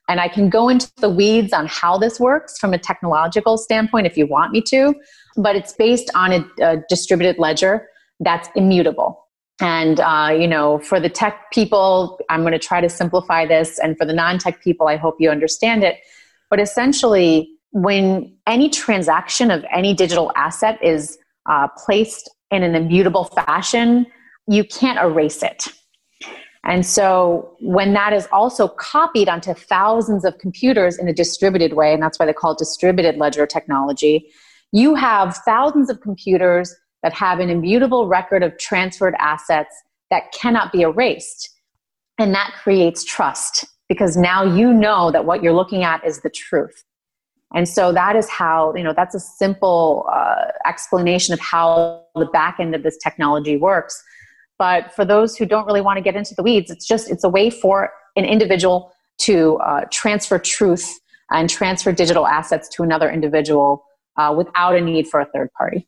And 0.10 0.20
I 0.20 0.28
can 0.28 0.50
go 0.50 0.70
into 0.70 0.92
the 0.98 1.10
weeds 1.10 1.54
on 1.54 1.68
how 1.68 1.98
this 1.98 2.20
works 2.20 2.58
from 2.60 2.74
a 2.74 2.78
technological 2.78 3.58
standpoint 3.58 4.06
if 4.06 4.18
you 4.18 4.28
want 4.28 4.52
me 4.52 4.62
to, 4.68 4.94
but 5.38 5.56
it's 5.56 5.74
based 5.74 6.12
on 6.14 6.34
a, 6.34 6.46
a 6.62 6.78
distributed 6.90 7.40
ledger 7.40 7.88
that's 8.20 8.50
immutable. 8.56 9.20
And, 9.62 10.00
uh, 10.00 10.36
you 10.38 10.48
know, 10.48 10.80
for 10.80 11.00
the 11.00 11.10
tech 11.10 11.52
people, 11.52 12.20
I'm 12.30 12.42
going 12.42 12.54
to 12.54 12.60
try 12.60 12.82
to 12.82 12.90
simplify 12.90 13.46
this. 13.46 13.80
And 13.80 13.98
for 13.98 14.06
the 14.06 14.14
non 14.14 14.40
tech 14.40 14.62
people, 14.62 14.88
I 14.88 14.98
hope 14.98 15.16
you 15.20 15.30
understand 15.30 15.84
it. 15.84 15.98
But 16.54 16.60
essentially, 16.60 17.50
when 17.72 18.32
any 18.46 18.70
transaction 18.70 19.50
of 19.50 19.66
any 19.74 19.96
digital 19.96 20.32
asset 20.36 20.78
is 20.84 21.18
uh, 21.50 21.68
placed 21.84 22.30
in 22.52 22.62
an 22.62 22.76
immutable 22.76 23.24
fashion, 23.24 24.06
you 24.48 24.64
can't 24.64 25.00
erase 25.00 25.42
it. 25.42 25.70
And 26.64 26.86
so 26.86 27.58
when 27.60 27.94
that 27.94 28.14
is 28.14 28.28
also 28.32 28.68
copied 28.68 29.30
onto 29.30 29.56
thousands 29.56 30.24
of 30.26 30.38
computers 30.38 31.00
in 31.00 31.08
a 31.08 31.14
distributed 31.14 31.74
way, 31.74 31.92
and 31.92 32.04
that's 32.04 32.20
why 32.20 32.28
they 32.28 32.34
call 32.34 32.52
it 32.52 32.60
distributed 32.60 33.18
ledger 33.18 33.48
technology, 33.48 34.28
you 34.72 34.94
have 34.94 35.36
thousands 35.38 35.90
of 35.90 36.02
computers 36.02 36.72
that 37.02 37.14
have 37.14 37.40
an 37.40 37.50
immutable 37.50 38.08
record 38.08 38.44
of 38.44 38.56
transferred 38.60 39.16
assets 39.18 39.76
that 40.12 40.32
cannot 40.40 40.72
be 40.72 40.82
erased. 40.82 41.50
And 42.20 42.32
that 42.36 42.54
creates 42.62 43.04
trust 43.04 43.66
because 43.90 44.18
now 44.18 44.44
you 44.44 44.74
know 44.74 45.12
that 45.12 45.26
what 45.26 45.44
you're 45.44 45.54
looking 45.54 45.84
at 45.84 46.06
is 46.06 46.22
the 46.22 46.30
truth. 46.30 46.84
And 47.54 47.70
so 47.70 47.92
that 47.94 48.16
is 48.16 48.28
how, 48.30 48.74
you 48.76 48.84
know, 48.84 48.94
that's 48.94 49.14
a 49.14 49.20
simple 49.20 50.10
uh, 50.12 50.48
explanation 50.66 51.34
of 51.34 51.40
how 51.40 52.04
the 52.16 52.26
back 52.26 52.60
end 52.60 52.74
of 52.74 52.82
this 52.82 52.98
technology 52.98 53.58
works. 53.58 54.04
But 54.58 54.94
for 54.96 55.06
those 55.06 55.38
who 55.38 55.46
don't 55.46 55.66
really 55.68 55.82
want 55.82 55.98
to 55.98 56.02
get 56.02 56.16
into 56.16 56.34
the 56.36 56.42
weeds, 56.42 56.72
it's 56.72 56.88
just, 56.88 57.12
it's 57.12 57.24
a 57.24 57.30
way 57.30 57.50
for 57.50 57.92
an 58.16 58.26
individual 58.26 58.92
to 59.20 59.58
uh, 59.58 59.82
transfer 59.92 60.40
truth 60.40 61.00
and 61.30 61.50
transfer 61.50 61.92
digital 61.92 62.26
assets 62.26 62.68
to 62.70 62.84
another 62.84 63.10
individual 63.10 63.84
uh, 64.18 64.34
without 64.36 64.76
a 64.76 64.82
need 64.82 65.08
for 65.08 65.20
a 65.20 65.26
third 65.26 65.52
party 65.58 65.88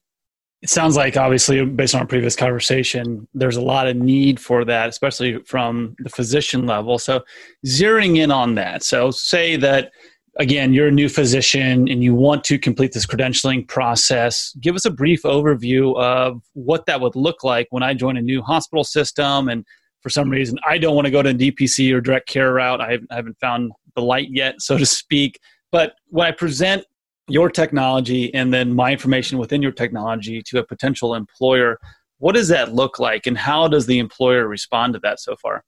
it 0.62 0.70
sounds 0.70 0.96
like 0.96 1.18
obviously 1.18 1.64
based 1.66 1.94
on 1.94 2.02
our 2.02 2.08
previous 2.08 2.36
conversation 2.36 3.28
there's 3.34 3.58
a 3.58 3.62
lot 3.62 3.88
of 3.88 3.96
need 3.96 4.40
for 4.40 4.66
that 4.66 4.90
especially 4.90 5.40
from 5.44 5.96
the 6.00 6.10
physician 6.10 6.66
level 6.66 6.98
so 6.98 7.22
zeroing 7.66 8.18
in 8.18 8.32
on 8.32 8.56
that 8.56 8.84
so 8.84 9.12
say 9.12 9.56
that 9.56 9.92
again, 10.38 10.74
you're 10.74 10.88
a 10.88 10.92
new 10.92 11.10
physician 11.10 11.88
and 11.90 12.04
you 12.04 12.14
want 12.14 12.44
to 12.46 12.60
complete 12.60 12.92
this 12.92 13.06
credentialing 13.06 13.68
process. 13.68 14.54
Give 14.60 14.76
us 14.76 14.86
a 14.86 14.92
brief 14.92 15.24
overview 15.24 15.98
of 15.98 16.42
what 16.54 16.86
that 16.88 17.00
would 17.02 17.16
look 17.16 17.44
like 17.44 17.68
when 17.70 17.84
I 17.84 17.94
join 17.94 18.18
a 18.18 18.22
new 18.22 18.42
hospital 18.42 18.84
system. 18.84 19.48
And 19.50 19.66
for 20.02 20.10
some 20.10 20.30
reason, 20.30 20.58
I 20.68 20.78
don't 20.78 20.96
want 20.96 21.06
to 21.06 21.12
go 21.12 21.22
to 21.22 21.30
a 21.30 21.34
DPC 21.34 21.94
or 21.94 22.02
direct 22.02 22.28
care 22.28 22.54
route. 22.54 22.82
I 22.82 23.00
haven't 23.12 23.40
found 23.40 23.72
the 23.96 24.02
light 24.02 24.28
yet, 24.30 24.62
so 24.62 24.78
to 24.78 24.86
speak. 24.86 25.40
But 25.72 25.94
when 26.08 26.28
I 26.28 26.32
present 26.32 26.86
your 27.28 27.50
technology 27.50 28.34
and 28.34 28.54
then 28.54 28.74
my 28.74 28.92
information 28.92 29.38
within 29.38 29.62
your 29.62 29.72
technology 29.72 30.42
to 30.44 30.60
a 30.60 30.64
potential 30.64 31.16
employer, 31.16 31.80
what 32.20 32.36
does 32.36 32.48
that 32.50 32.74
look 32.74 33.00
like 33.00 33.26
and 33.26 33.38
how 33.38 33.68
does 33.68 33.86
the 33.86 34.00
employer 34.00 34.48
respond 34.48 34.94
to 34.94 35.00
that 35.00 35.20
so 35.20 35.36
far? 35.36 35.64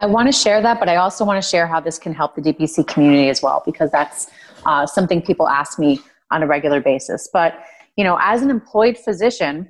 I 0.00 0.06
want 0.06 0.26
to 0.26 0.32
share 0.32 0.60
that, 0.62 0.80
but 0.80 0.88
I 0.88 0.96
also 0.96 1.24
want 1.24 1.42
to 1.42 1.48
share 1.48 1.66
how 1.66 1.78
this 1.78 1.98
can 1.98 2.12
help 2.12 2.34
the 2.34 2.42
DPC 2.42 2.86
community 2.88 3.28
as 3.28 3.40
well, 3.40 3.62
because 3.64 3.90
that's 3.92 4.28
uh, 4.66 4.84
something 4.84 5.22
people 5.22 5.48
ask 5.48 5.78
me 5.78 6.00
on 6.32 6.42
a 6.42 6.46
regular 6.46 6.80
basis. 6.80 7.28
But, 7.32 7.54
you 7.96 8.02
know, 8.02 8.18
as 8.20 8.42
an 8.42 8.50
employed 8.50 8.98
physician, 8.98 9.68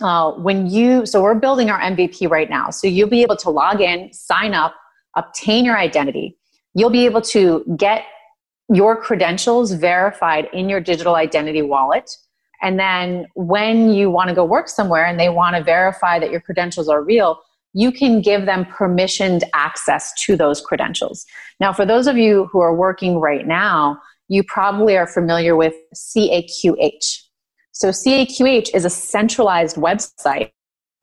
uh, 0.00 0.32
when 0.32 0.66
you, 0.66 1.04
so 1.04 1.22
we're 1.22 1.34
building 1.34 1.70
our 1.70 1.80
MVP 1.80 2.30
right 2.30 2.48
now. 2.48 2.70
So 2.70 2.86
you'll 2.86 3.08
be 3.08 3.22
able 3.22 3.36
to 3.36 3.50
log 3.50 3.80
in, 3.80 4.12
sign 4.12 4.54
up, 4.54 4.74
obtain 5.16 5.64
your 5.64 5.78
identity. 5.78 6.38
You'll 6.74 6.90
be 6.90 7.06
able 7.06 7.22
to 7.22 7.64
get 7.76 8.04
your 8.68 8.96
credentials 9.00 9.72
verified 9.72 10.48
in 10.52 10.68
your 10.68 10.80
digital 10.80 11.14
identity 11.14 11.62
wallet. 11.62 12.10
And 12.62 12.78
then 12.78 13.26
when 13.34 13.90
you 13.90 14.10
want 14.10 14.28
to 14.28 14.34
go 14.34 14.44
work 14.44 14.68
somewhere 14.68 15.04
and 15.04 15.20
they 15.20 15.28
want 15.28 15.56
to 15.56 15.62
verify 15.62 16.18
that 16.18 16.30
your 16.30 16.40
credentials 16.40 16.88
are 16.88 17.02
real, 17.02 17.40
you 17.74 17.92
can 17.92 18.22
give 18.22 18.46
them 18.46 18.64
permissioned 18.64 19.42
access 19.52 20.12
to 20.24 20.34
those 20.34 20.60
credentials. 20.60 21.26
Now, 21.60 21.72
for 21.72 21.84
those 21.84 22.06
of 22.06 22.16
you 22.16 22.48
who 22.50 22.60
are 22.60 22.74
working 22.74 23.18
right 23.18 23.46
now, 23.46 24.00
you 24.28 24.42
probably 24.42 24.96
are 24.96 25.06
familiar 25.06 25.54
with 25.54 25.74
CAQH. 25.94 27.22
So, 27.72 27.90
CAQH 27.90 28.74
is 28.74 28.86
a 28.86 28.90
centralized 28.90 29.76
website 29.76 30.50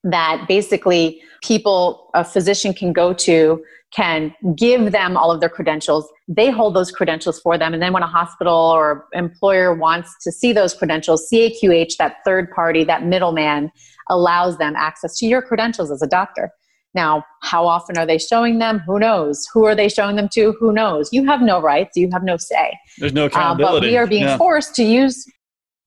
that 0.04 0.46
basically 0.48 1.22
people, 1.42 2.10
a 2.14 2.24
physician 2.24 2.74
can 2.74 2.94
go 2.94 3.14
to, 3.14 3.64
can 3.94 4.34
give 4.56 4.92
them 4.92 5.16
all 5.16 5.32
of 5.32 5.40
their 5.40 5.50
credentials. 5.50 6.08
They 6.28 6.50
hold 6.50 6.76
those 6.76 6.92
credentials 6.92 7.40
for 7.40 7.58
them. 7.58 7.74
And 7.74 7.82
then 7.82 7.94
when 7.94 8.04
a 8.04 8.08
hospital 8.08 8.56
or 8.56 9.06
employer 9.14 9.74
wants 9.74 10.16
to 10.24 10.32
see 10.32 10.52
those 10.52 10.74
credentials, 10.74 11.28
CAQH, 11.32 11.98
that 11.98 12.18
third 12.26 12.50
party, 12.52 12.84
that 12.86 13.06
middleman, 13.06 13.72
allows 14.10 14.58
them 14.58 14.76
access 14.76 15.18
to 15.20 15.26
your 15.26 15.42
credentials 15.42 15.92
as 15.92 16.02
a 16.02 16.08
doctor. 16.08 16.52
Now, 16.96 17.24
how 17.42 17.66
often 17.66 17.98
are 17.98 18.06
they 18.06 18.18
showing 18.18 18.60
them? 18.60 18.80
Who 18.86 19.00
knows? 19.00 19.48
Who 19.54 19.66
are 19.66 19.76
they 19.76 19.90
showing 19.90 20.16
them 20.16 20.30
to? 20.34 20.54
Who 20.60 20.72
knows? 20.72 21.10
You 21.12 21.26
have 21.26 21.42
no 21.42 21.60
rights. 21.60 21.96
You 21.96 22.10
have 22.14 22.24
no 22.24 22.38
say. 22.38 22.78
There's 23.00 23.14
no 23.14 23.26
accountability. 23.26 23.78
Uh, 23.78 23.80
but 23.80 23.88
we 23.88 23.98
are 23.98 24.08
being 24.08 24.24
yeah. 24.24 24.38
forced 24.38 24.76
to 24.76 24.84
use, 24.84 25.26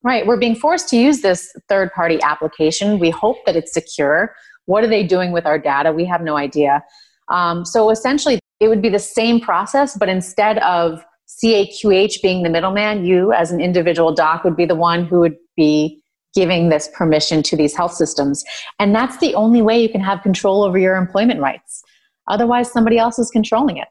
right, 0.06 0.26
we're 0.26 0.38
being 0.38 0.54
forced 0.54 0.88
to 0.90 0.96
use 0.96 1.20
this 1.20 1.52
third 1.68 1.92
party 1.92 2.20
application. 2.22 2.98
We 2.98 3.10
hope 3.10 3.38
that 3.46 3.56
it's 3.56 3.72
secure. 3.72 4.34
What 4.66 4.84
are 4.84 4.88
they 4.88 5.04
doing 5.04 5.32
with 5.32 5.46
our 5.46 5.58
data? 5.58 5.92
We 5.92 6.04
have 6.06 6.22
no 6.22 6.36
idea. 6.36 6.82
Um, 7.28 7.64
so 7.64 7.90
essentially, 7.90 8.38
it 8.60 8.68
would 8.68 8.82
be 8.82 8.88
the 8.88 8.98
same 8.98 9.40
process, 9.40 9.96
but 9.96 10.08
instead 10.08 10.58
of 10.58 11.04
CAQH 11.42 12.22
being 12.22 12.42
the 12.42 12.48
middleman, 12.48 13.04
you 13.04 13.32
as 13.32 13.50
an 13.50 13.60
individual 13.60 14.14
doc 14.14 14.44
would 14.44 14.56
be 14.56 14.64
the 14.64 14.74
one 14.74 15.04
who 15.04 15.20
would 15.20 15.36
be 15.56 16.02
giving 16.34 16.68
this 16.68 16.88
permission 16.94 17.42
to 17.42 17.56
these 17.56 17.74
health 17.74 17.92
systems. 17.92 18.44
And 18.78 18.94
that's 18.94 19.16
the 19.18 19.34
only 19.34 19.62
way 19.62 19.80
you 19.80 19.88
can 19.88 20.02
have 20.02 20.22
control 20.22 20.62
over 20.62 20.78
your 20.78 20.96
employment 20.96 21.40
rights. 21.40 21.82
Otherwise, 22.28 22.70
somebody 22.70 22.98
else 22.98 23.18
is 23.18 23.30
controlling 23.30 23.78
it. 23.78 23.88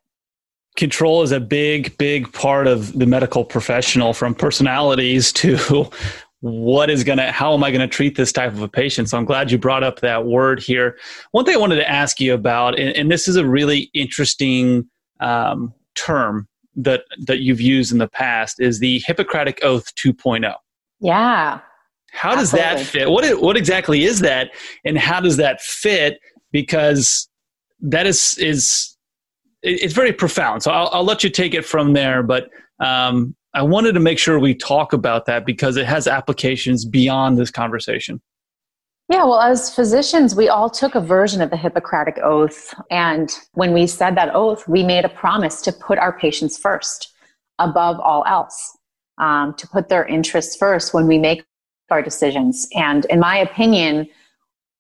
Control 0.75 1.21
is 1.21 1.31
a 1.31 1.39
big, 1.39 1.97
big 1.97 2.31
part 2.33 2.67
of 2.67 2.97
the 2.97 3.05
medical 3.05 3.45
professional 3.45 4.13
from 4.13 4.35
personalities 4.35 5.31
to 5.33 5.89
what 6.41 6.89
is 6.89 7.03
going 7.03 7.17
to, 7.17 7.31
how 7.31 7.53
am 7.53 7.63
I 7.63 7.71
going 7.71 7.81
to 7.81 7.87
treat 7.87 8.17
this 8.17 8.31
type 8.31 8.51
of 8.51 8.61
a 8.61 8.67
patient? 8.67 9.09
So 9.09 9.17
I'm 9.17 9.25
glad 9.25 9.51
you 9.51 9.57
brought 9.57 9.83
up 9.83 10.01
that 10.01 10.25
word 10.25 10.61
here. 10.61 10.97
One 11.31 11.45
thing 11.45 11.55
I 11.55 11.59
wanted 11.59 11.77
to 11.77 11.89
ask 11.89 12.19
you 12.19 12.33
about, 12.33 12.77
and, 12.77 12.95
and 12.95 13.11
this 13.11 13.27
is 13.27 13.35
a 13.35 13.45
really 13.45 13.89
interesting 13.93 14.89
um, 15.21 15.73
term 15.95 16.47
that, 16.75 17.03
that 17.25 17.39
you've 17.39 17.61
used 17.61 17.91
in 17.91 17.97
the 17.97 18.09
past, 18.09 18.59
is 18.59 18.79
the 18.79 19.01
Hippocratic 19.07 19.59
Oath 19.63 19.95
2.0. 19.95 20.53
Yeah. 20.99 21.61
How 22.11 22.35
does 22.35 22.53
Absolutely. 22.53 22.83
that 22.83 22.85
fit? 22.85 23.09
What 23.11 23.41
what 23.41 23.57
exactly 23.57 24.05
is 24.05 24.21
that, 24.21 24.51
and 24.85 24.97
how 24.97 25.19
does 25.19 25.35
that 25.37 25.61
fit? 25.61 26.17
Because 26.51 27.27
that 27.81 28.07
is 28.07 28.37
is 28.37 28.94
it's 29.65 29.93
very 29.93 30.13
profound. 30.13 30.63
So 30.63 30.71
I'll, 30.71 30.89
I'll 30.93 31.03
let 31.03 31.23
you 31.23 31.29
take 31.29 31.53
it 31.53 31.65
from 31.65 31.93
there. 31.93 32.21
But 32.23 32.49
um, 32.79 33.35
I 33.53 33.63
wanted 33.63 33.93
to 33.93 33.99
make 33.99 34.19
sure 34.19 34.39
we 34.39 34.53
talk 34.53 34.93
about 34.93 35.25
that 35.25 35.45
because 35.45 35.75
it 35.75 35.85
has 35.85 36.07
applications 36.07 36.85
beyond 36.85 37.37
this 37.37 37.51
conversation. 37.51 38.21
Yeah, 39.09 39.23
well, 39.23 39.39
as 39.39 39.73
physicians, 39.73 40.35
we 40.35 40.49
all 40.49 40.69
took 40.69 40.95
a 40.95 41.01
version 41.01 41.41
of 41.41 41.51
the 41.51 41.57
Hippocratic 41.57 42.17
Oath. 42.23 42.73
And 42.89 43.31
when 43.53 43.71
we 43.71 43.85
said 43.85 44.15
that 44.17 44.33
oath, 44.33 44.67
we 44.67 44.83
made 44.83 45.05
a 45.05 45.09
promise 45.09 45.61
to 45.63 45.71
put 45.71 45.99
our 45.99 46.17
patients 46.17 46.57
first 46.57 47.13
above 47.59 47.99
all 47.99 48.25
else, 48.25 48.77
um, 49.19 49.53
to 49.57 49.67
put 49.67 49.89
their 49.89 50.05
interests 50.05 50.55
first 50.55 50.93
when 50.93 51.07
we 51.07 51.19
make 51.19 51.45
our 51.91 52.01
decisions. 52.01 52.67
And 52.75 53.05
in 53.05 53.19
my 53.19 53.37
opinion, 53.37 54.07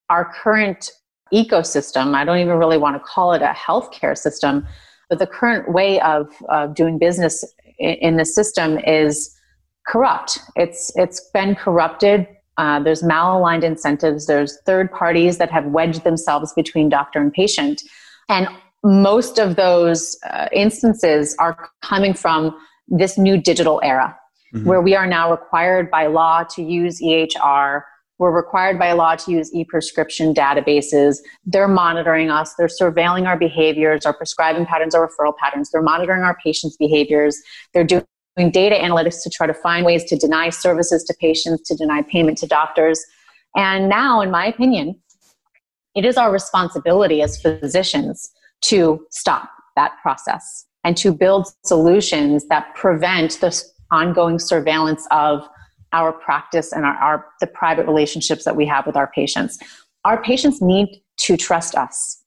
our 0.09 0.33
current 0.33 0.91
ecosystem, 1.35 2.15
I 2.15 2.23
don't 2.23 2.37
even 2.39 2.57
really 2.57 2.77
want 2.77 2.95
to 2.95 2.99
call 2.99 3.33
it 3.33 3.41
a 3.41 3.53
healthcare 3.53 4.17
system, 4.17 4.65
but 5.09 5.19
the 5.19 5.27
current 5.27 5.71
way 5.71 5.99
of, 6.01 6.29
of 6.49 6.75
doing 6.75 6.97
business 6.97 7.43
in, 7.77 7.95
in 7.95 8.17
the 8.17 8.25
system 8.25 8.79
is 8.79 9.35
corrupt. 9.87 10.39
It's, 10.55 10.91
it's 10.95 11.21
been 11.33 11.55
corrupted. 11.55 12.27
Uh, 12.57 12.79
there's 12.79 13.03
malaligned 13.03 13.63
incentives. 13.63 14.27
There's 14.27 14.57
third 14.65 14.91
parties 14.91 15.37
that 15.37 15.51
have 15.51 15.65
wedged 15.65 16.03
themselves 16.03 16.53
between 16.53 16.89
doctor 16.89 17.19
and 17.19 17.31
patient. 17.31 17.83
And 18.29 18.47
most 18.83 19.39
of 19.39 19.55
those 19.55 20.17
uh, 20.29 20.47
instances 20.53 21.35
are 21.39 21.69
coming 21.81 22.13
from 22.13 22.55
this 22.87 23.17
new 23.17 23.37
digital 23.37 23.81
era 23.83 24.17
mm-hmm. 24.53 24.67
where 24.67 24.81
we 24.81 24.95
are 24.95 25.07
now 25.07 25.31
required 25.31 25.89
by 25.89 26.07
law 26.07 26.43
to 26.43 26.63
use 26.63 27.01
EHR. 27.01 27.81
We're 28.17 28.31
required 28.31 28.79
by 28.79 28.93
law 28.93 29.15
to 29.15 29.31
use 29.31 29.53
e-prescription 29.53 30.33
databases. 30.33 31.17
They're 31.45 31.67
monitoring 31.67 32.29
us. 32.29 32.53
They're 32.55 32.67
surveilling 32.67 33.27
our 33.27 33.37
behaviors, 33.37 34.05
our 34.05 34.13
prescribing 34.13 34.65
patterns, 34.65 34.95
our 34.95 35.09
referral 35.09 35.35
patterns. 35.35 35.69
They're 35.69 35.81
monitoring 35.81 36.23
our 36.23 36.37
patients' 36.43 36.77
behaviors. 36.77 37.37
They're 37.73 37.83
doing 37.83 38.05
data 38.51 38.75
analytics 38.75 39.21
to 39.23 39.29
try 39.29 39.47
to 39.47 39.53
find 39.53 39.85
ways 39.85 40.05
to 40.05 40.15
deny 40.15 40.49
services 40.49 41.03
to 41.05 41.15
patients, 41.19 41.67
to 41.67 41.75
deny 41.75 42.03
payment 42.03 42.37
to 42.39 42.47
doctors. 42.47 43.03
And 43.55 43.89
now, 43.89 44.21
in 44.21 44.31
my 44.31 44.45
opinion, 44.45 44.95
it 45.93 46.05
is 46.05 46.17
our 46.17 46.31
responsibility 46.31 47.21
as 47.21 47.41
physicians 47.41 48.29
to 48.61 49.05
stop 49.11 49.49
that 49.75 49.93
process 50.01 50.65
and 50.83 50.95
to 50.97 51.13
build 51.13 51.47
solutions 51.65 52.47
that 52.47 52.73
prevent 52.75 53.39
this 53.41 53.73
ongoing 53.91 54.39
surveillance 54.39 55.07
of 55.11 55.47
our 56.03 56.11
practice 56.11 56.71
and 56.71 56.85
our, 56.85 56.95
our, 56.95 57.25
the 57.39 57.47
private 57.47 57.85
relationships 57.85 58.43
that 58.45 58.55
we 58.55 58.65
have 58.65 58.85
with 58.85 58.95
our 58.95 59.11
patients. 59.13 59.57
Our 60.03 60.21
patients 60.21 60.61
need 60.61 61.01
to 61.21 61.37
trust 61.37 61.75
us. 61.75 62.21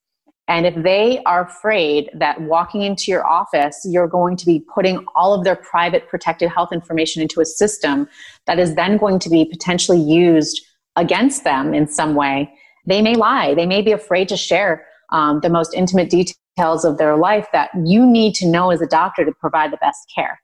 And 0.49 0.65
if 0.65 0.83
they 0.83 1.23
are 1.25 1.45
afraid 1.45 2.09
that 2.15 2.41
walking 2.41 2.81
into 2.81 3.11
your 3.11 3.27
office, 3.27 3.83
you're 3.85 4.09
going 4.09 4.37
to 4.39 4.47
be 4.47 4.65
putting 4.75 5.05
all 5.15 5.35
of 5.35 5.45
their 5.45 5.57
private 5.57 6.09
protected 6.09 6.49
health 6.49 6.73
information 6.73 7.21
into 7.21 7.41
a 7.41 7.45
system 7.45 8.09
that 8.47 8.59
is 8.59 8.75
then 8.75 8.97
going 8.97 9.19
to 9.19 9.29
be 9.29 9.45
potentially 9.45 10.01
used 10.01 10.65
against 10.97 11.45
them 11.45 11.75
in 11.75 11.87
some 11.87 12.15
way, 12.15 12.51
they 12.87 13.03
may 13.03 13.15
lie. 13.15 13.55
They 13.55 13.67
may 13.67 13.83
be 13.83 13.93
afraid 13.93 14.29
to 14.31 14.37
share 14.37 14.87
um, 15.13 15.41
the 15.41 15.51
most 15.51 15.75
intimate 15.75 16.11
details 16.11 16.85
of 16.85 16.99
their 16.99 17.17
life 17.17 17.47
that 17.53 17.71
you 17.85 18.07
need 18.07 18.35
to 18.37 18.47
know 18.47 18.71
as 18.71 18.81
a 18.81 18.87
doctor 18.87 19.25
to 19.25 19.33
provide 19.33 19.73
the 19.73 19.77
best 19.79 20.11
care. 20.15 20.41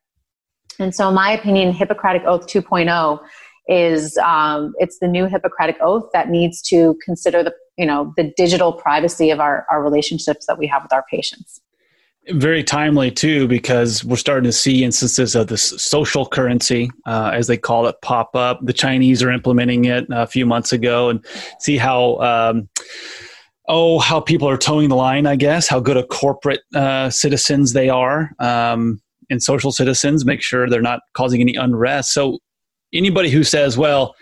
And 0.79 0.95
so, 0.95 1.09
in 1.09 1.15
my 1.15 1.31
opinion, 1.31 1.73
Hippocratic 1.73 2.23
Oath 2.25 2.47
2.0 2.47 3.21
is 3.67 4.17
um, 4.19 4.75
it's 4.79 4.99
the 4.99 5.09
new 5.09 5.27
Hippocratic 5.27 5.77
Oath 5.81 6.05
that 6.13 6.29
needs 6.29 6.61
to 6.63 6.99
consider 7.05 7.43
the 7.43 7.55
you 7.77 7.87
know 7.87 8.13
the 8.17 8.33
digital 8.37 8.73
privacy 8.73 9.31
of 9.31 9.41
our, 9.41 9.67
our 9.71 9.83
relationships 9.83 10.47
that 10.47 10.59
we 10.59 10.67
have 10.67 10.83
with 10.83 10.93
our 10.93 11.05
patients. 11.11 11.61
Very 12.31 12.65
timely 12.65 13.11
too, 13.11 13.47
because 13.47 14.03
we're 14.03 14.17
starting 14.17 14.45
to 14.45 14.53
see 14.53 14.83
instances 14.83 15.35
of 15.35 15.49
this 15.49 15.63
social 15.83 16.25
currency, 16.25 16.91
uh, 17.05 17.31
as 17.35 17.49
they 17.49 17.59
call 17.59 17.87
it, 17.87 17.97
pop 18.01 18.35
up. 18.35 18.61
The 18.63 18.73
Chinese 18.73 19.23
are 19.23 19.31
implementing 19.31 19.85
it 19.85 20.07
a 20.11 20.27
few 20.27 20.47
months 20.47 20.73
ago, 20.73 21.11
and 21.11 21.25
see 21.61 21.77
how. 21.77 22.17
Um, 22.19 22.69
oh, 23.67 23.99
how 23.99 24.21
people 24.21 24.47
are 24.47 24.59
toeing 24.59 24.91
the 24.91 24.95
line, 24.95 25.27
I 25.27 25.37
guess, 25.37 25.69
how 25.69 25.81
good 25.81 25.97
a 25.97 26.07
corporate 26.07 26.61
uh, 26.75 27.09
citizens 27.09 27.73
they 27.73 27.89
are. 27.89 28.31
Um, 28.39 29.01
and 29.31 29.43
social 29.43 29.73
citizens, 29.73 30.25
make 30.25 30.43
sure 30.43 30.69
they're 30.69 30.83
not 30.83 31.01
causing 31.15 31.41
any 31.41 31.55
unrest. 31.55 32.13
So 32.13 32.39
anybody 32.93 33.31
who 33.31 33.45
says, 33.45 33.77
well, 33.77 34.15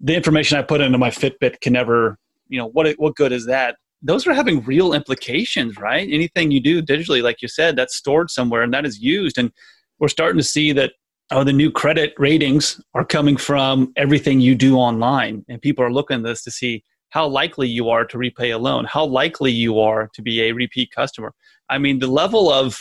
the 0.00 0.14
information 0.14 0.58
I 0.58 0.62
put 0.62 0.80
into 0.80 0.98
my 0.98 1.10
Fitbit 1.10 1.60
can 1.60 1.72
never, 1.72 2.18
you 2.48 2.58
know, 2.58 2.66
what 2.68 2.90
what 2.98 3.16
good 3.16 3.32
is 3.32 3.46
that? 3.46 3.76
Those 4.02 4.26
are 4.26 4.34
having 4.34 4.62
real 4.64 4.92
implications, 4.92 5.78
right? 5.78 6.08
Anything 6.10 6.50
you 6.50 6.60
do 6.60 6.82
digitally, 6.82 7.22
like 7.22 7.40
you 7.40 7.48
said, 7.48 7.76
that's 7.76 7.96
stored 7.96 8.30
somewhere 8.30 8.62
and 8.62 8.74
that 8.74 8.84
is 8.84 8.98
used. 8.98 9.38
And 9.38 9.52
we're 10.00 10.08
starting 10.08 10.38
to 10.38 10.44
see 10.44 10.72
that 10.72 10.92
oh, 11.30 11.44
the 11.44 11.52
new 11.52 11.70
credit 11.70 12.12
ratings 12.18 12.80
are 12.94 13.04
coming 13.04 13.36
from 13.36 13.92
everything 13.96 14.40
you 14.40 14.54
do 14.54 14.76
online. 14.76 15.44
And 15.48 15.62
people 15.62 15.84
are 15.84 15.92
looking 15.92 16.18
at 16.18 16.22
this 16.24 16.42
to 16.44 16.50
see 16.50 16.84
how 17.10 17.26
likely 17.26 17.68
you 17.68 17.90
are 17.90 18.04
to 18.06 18.18
repay 18.18 18.50
a 18.50 18.58
loan, 18.58 18.84
how 18.84 19.04
likely 19.04 19.52
you 19.52 19.78
are 19.80 20.08
to 20.14 20.22
be 20.22 20.42
a 20.42 20.52
repeat 20.52 20.90
customer. 20.90 21.32
I 21.68 21.78
mean, 21.78 21.98
the 21.98 22.06
level 22.06 22.50
of 22.50 22.78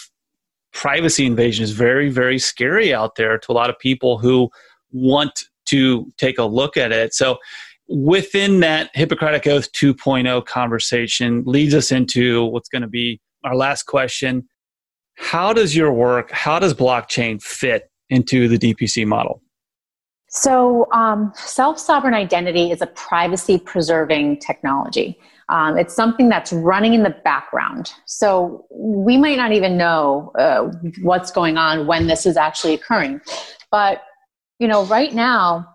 privacy 0.74 1.26
invasion 1.26 1.64
is 1.64 1.72
very, 1.72 2.10
very 2.10 2.40
scary 2.40 2.94
out 2.94 3.16
there 3.16 3.38
to 3.38 3.52
a 3.52 3.54
lot 3.54 3.70
of 3.70 3.78
people 3.80 4.18
who 4.18 4.50
want 4.92 5.46
to 5.66 6.12
take 6.18 6.38
a 6.38 6.44
look 6.44 6.78
at 6.78 6.92
it. 6.92 7.14
So, 7.14 7.38
within 7.88 8.62
that 8.62 8.90
Hippocratic 8.94 9.48
Oath 9.48 9.72
2.0 9.74 10.46
conversation, 10.46 11.44
leads 11.46 11.74
us 11.74 11.92
into 11.92 12.46
what's 12.46 12.70
going 12.70 12.84
to 12.84 12.88
be 12.88 13.20
our 13.44 13.56
last 13.56 13.84
question. 13.84 14.48
How 15.18 15.54
does 15.54 15.76
your 15.76 15.92
work, 15.92 16.32
how 16.32 16.60
does 16.60 16.74
blockchain 16.74 17.42
fit 17.42 17.90
into 18.10 18.48
the 18.48 18.58
DPC 18.58 19.06
model? 19.06 19.42
So, 20.34 20.88
um, 20.94 21.34
self 21.36 21.78
sovereign 21.78 22.14
identity 22.14 22.72
is 22.72 22.82
a 22.82 22.88
privacy 22.88 23.60
preserving 23.60 24.40
technology. 24.40 25.20
Um, 25.52 25.78
it's 25.78 25.94
something 25.94 26.30
that's 26.30 26.52
running 26.52 26.94
in 26.94 27.04
the 27.04 27.16
background. 27.24 27.92
So, 28.06 28.66
we 28.72 29.18
might 29.18 29.38
not 29.38 29.52
even 29.52 29.78
know 29.78 30.32
uh, 30.40 30.72
what's 31.02 31.30
going 31.30 31.58
on 31.58 31.86
when 31.86 32.08
this 32.08 32.26
is 32.26 32.38
actually 32.38 32.74
occurring. 32.74 33.22
But, 33.70 34.02
you 34.60 34.68
know, 34.68 34.86
right 34.86 35.14
now, 35.14 35.68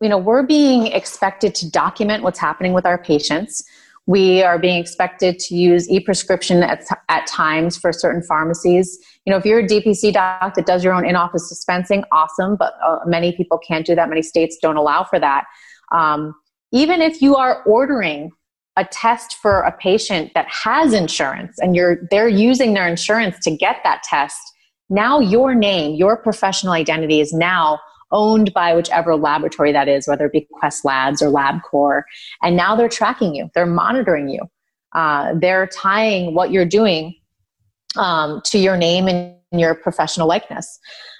you 0.00 0.08
know, 0.08 0.18
we're 0.18 0.42
being 0.42 0.88
expected 0.88 1.54
to 1.56 1.70
document 1.70 2.24
what's 2.24 2.38
happening 2.38 2.72
with 2.72 2.84
our 2.84 2.98
patients. 2.98 3.62
We 4.06 4.42
are 4.42 4.58
being 4.58 4.80
expected 4.80 5.38
to 5.38 5.54
use 5.54 5.88
e-prescription 5.88 6.64
at, 6.64 6.84
at 7.08 7.26
times 7.28 7.78
for 7.78 7.92
certain 7.92 8.22
pharmacies. 8.22 8.98
You 9.24 9.30
know, 9.30 9.36
if 9.36 9.44
you're 9.44 9.60
a 9.60 9.66
DPC 9.66 10.12
doc 10.12 10.54
that 10.54 10.66
does 10.66 10.82
your 10.82 10.92
own 10.92 11.06
in-office 11.06 11.48
dispensing, 11.48 12.02
awesome, 12.10 12.56
but 12.56 12.74
uh, 12.84 12.98
many 13.06 13.30
people 13.36 13.58
can't 13.58 13.86
do 13.86 13.94
that. 13.94 14.08
Many 14.08 14.22
states 14.22 14.58
don't 14.60 14.76
allow 14.76 15.04
for 15.04 15.20
that. 15.20 15.44
Um, 15.92 16.34
even 16.72 17.00
if 17.00 17.22
you 17.22 17.36
are 17.36 17.62
ordering 17.62 18.32
a 18.76 18.84
test 18.84 19.36
for 19.36 19.60
a 19.60 19.72
patient 19.72 20.32
that 20.34 20.46
has 20.48 20.94
insurance 20.94 21.58
and 21.58 21.76
you're 21.76 21.98
they're 22.10 22.28
using 22.28 22.74
their 22.74 22.88
insurance 22.88 23.38
to 23.40 23.54
get 23.54 23.76
that 23.84 24.02
test, 24.02 24.40
now 24.88 25.20
your 25.20 25.54
name, 25.54 25.94
your 25.94 26.16
professional 26.16 26.72
identity 26.72 27.20
is 27.20 27.32
now 27.32 27.78
owned 28.12 28.52
by 28.52 28.74
whichever 28.74 29.16
laboratory 29.16 29.72
that 29.72 29.88
is, 29.88 30.06
whether 30.06 30.26
it 30.26 30.32
be 30.32 30.46
Quest 30.52 30.84
Labs 30.84 31.22
or 31.22 31.30
LabCorp. 31.30 32.02
And 32.42 32.56
now 32.56 32.76
they're 32.76 32.88
tracking 32.88 33.34
you, 33.34 33.50
they're 33.54 33.66
monitoring 33.66 34.28
you. 34.28 34.40
Uh, 34.94 35.32
they're 35.34 35.66
tying 35.66 36.34
what 36.34 36.50
you're 36.50 36.66
doing 36.66 37.14
um, 37.96 38.42
to 38.44 38.58
your 38.58 38.76
name 38.76 39.08
and 39.08 39.34
your 39.52 39.74
professional 39.74 40.28
likeness. 40.28 40.78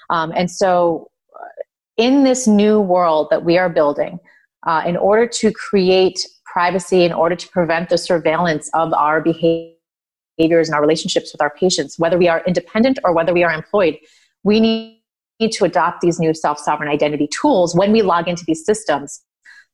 Um, 0.09 0.31
and 0.35 0.49
so, 0.49 1.09
uh, 1.35 1.63
in 1.97 2.23
this 2.23 2.47
new 2.47 2.79
world 2.79 3.27
that 3.31 3.43
we 3.43 3.57
are 3.57 3.69
building, 3.69 4.19
uh, 4.67 4.83
in 4.85 4.95
order 4.95 5.27
to 5.27 5.51
create 5.51 6.19
privacy, 6.53 7.03
in 7.03 7.11
order 7.11 7.35
to 7.35 7.47
prevent 7.49 7.89
the 7.89 7.97
surveillance 7.97 8.69
of 8.73 8.93
our 8.93 9.19
behaviors 9.19 10.69
and 10.69 10.75
our 10.75 10.81
relationships 10.81 11.33
with 11.33 11.41
our 11.41 11.49
patients, 11.49 11.97
whether 11.97 12.17
we 12.17 12.27
are 12.27 12.43
independent 12.45 12.99
or 13.03 13.13
whether 13.13 13.33
we 13.33 13.43
are 13.43 13.51
employed, 13.51 13.97
we 14.43 14.59
need 14.59 15.51
to 15.51 15.65
adopt 15.65 16.01
these 16.01 16.19
new 16.19 16.33
self 16.33 16.59
sovereign 16.59 16.89
identity 16.89 17.27
tools 17.27 17.75
when 17.75 17.91
we 17.91 18.03
log 18.03 18.27
into 18.27 18.43
these 18.45 18.63
systems 18.63 19.21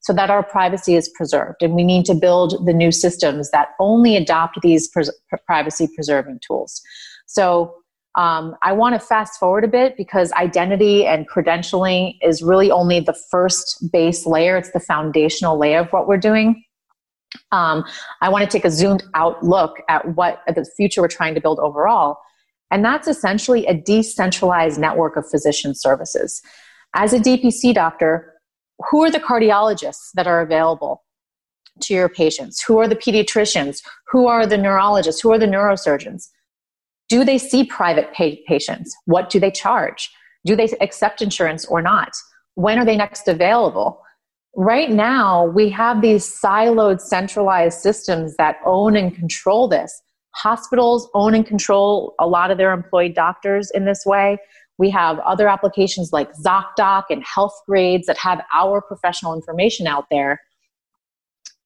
so 0.01 0.13
that 0.13 0.29
our 0.29 0.41
privacy 0.41 0.95
is 0.95 1.09
preserved. 1.09 1.61
And 1.61 1.73
we 1.73 1.83
need 1.83 2.05
to 2.05 2.15
build 2.15 2.65
the 2.65 2.73
new 2.73 2.91
systems 2.91 3.51
that 3.51 3.69
only 3.79 4.15
adopt 4.15 4.61
these 4.61 4.87
pres- 4.87 5.11
privacy 5.45 5.89
preserving 5.93 6.39
tools. 6.47 6.81
So 7.25 7.75
um, 8.15 8.55
I 8.63 8.71
want 8.71 8.99
to 8.99 9.05
fast 9.05 9.39
forward 9.39 9.65
a 9.65 9.67
bit 9.67 9.97
because 9.97 10.31
identity 10.31 11.05
and 11.05 11.29
credentialing 11.29 12.17
is 12.21 12.41
really 12.41 12.71
only 12.71 13.01
the 13.01 13.13
first 13.13 13.91
base 13.91 14.25
layer, 14.25 14.57
it's 14.57 14.71
the 14.71 14.79
foundational 14.79 15.57
layer 15.57 15.79
of 15.79 15.89
what 15.91 16.07
we're 16.07 16.17
doing. 16.17 16.63
Um, 17.51 17.83
I 18.21 18.29
want 18.29 18.43
to 18.43 18.49
take 18.49 18.65
a 18.65 18.71
zoomed 18.71 19.03
out 19.13 19.43
look 19.43 19.77
at 19.87 20.15
what 20.15 20.41
at 20.47 20.55
the 20.55 20.65
future 20.77 21.01
we're 21.01 21.07
trying 21.07 21.35
to 21.35 21.41
build 21.41 21.59
overall. 21.59 22.17
And 22.71 22.85
that's 22.85 23.07
essentially 23.07 23.65
a 23.65 23.73
decentralized 23.73 24.79
network 24.79 25.15
of 25.15 25.29
physician 25.29 25.73
services. 25.73 26.41
As 26.93 27.13
a 27.13 27.19
DPC 27.19 27.73
doctor, 27.73 28.33
who 28.89 29.03
are 29.03 29.11
the 29.11 29.19
cardiologists 29.19 30.11
that 30.15 30.27
are 30.27 30.41
available 30.41 31.03
to 31.81 31.93
your 31.93 32.09
patients? 32.09 32.61
Who 32.61 32.77
are 32.79 32.87
the 32.87 32.95
pediatricians? 32.95 33.81
Who 34.11 34.27
are 34.27 34.45
the 34.45 34.57
neurologists? 34.57 35.21
Who 35.21 35.31
are 35.31 35.39
the 35.39 35.45
neurosurgeons? 35.45 36.27
Do 37.07 37.23
they 37.23 37.37
see 37.37 37.63
private 37.63 38.13
patients? 38.13 38.95
What 39.05 39.29
do 39.29 39.39
they 39.39 39.51
charge? 39.51 40.11
Do 40.45 40.55
they 40.55 40.69
accept 40.81 41.21
insurance 41.21 41.65
or 41.65 41.81
not? 41.81 42.11
When 42.55 42.77
are 42.77 42.85
they 42.85 42.97
next 42.97 43.27
available? 43.27 44.01
Right 44.55 44.89
now, 44.89 45.45
we 45.45 45.69
have 45.69 46.01
these 46.01 46.25
siloed, 46.25 47.01
centralized 47.01 47.79
systems 47.79 48.35
that 48.37 48.57
own 48.65 48.95
and 48.95 49.15
control 49.15 49.67
this. 49.67 50.01
Hospitals 50.35 51.09
own 51.13 51.35
and 51.35 51.45
control 51.45 52.15
a 52.19 52.27
lot 52.27 52.51
of 52.51 52.57
their 52.57 52.71
employed 52.71 53.13
doctors 53.13 53.71
in 53.71 53.85
this 53.85 54.03
way. 54.05 54.37
We 54.77 54.89
have 54.89 55.19
other 55.19 55.47
applications 55.47 56.11
like 56.13 56.31
ZocDoc 56.33 57.03
and 57.09 57.23
Healthgrades 57.23 58.05
that 58.05 58.17
have 58.17 58.41
our 58.53 58.81
professional 58.81 59.33
information 59.33 59.87
out 59.87 60.05
there. 60.09 60.39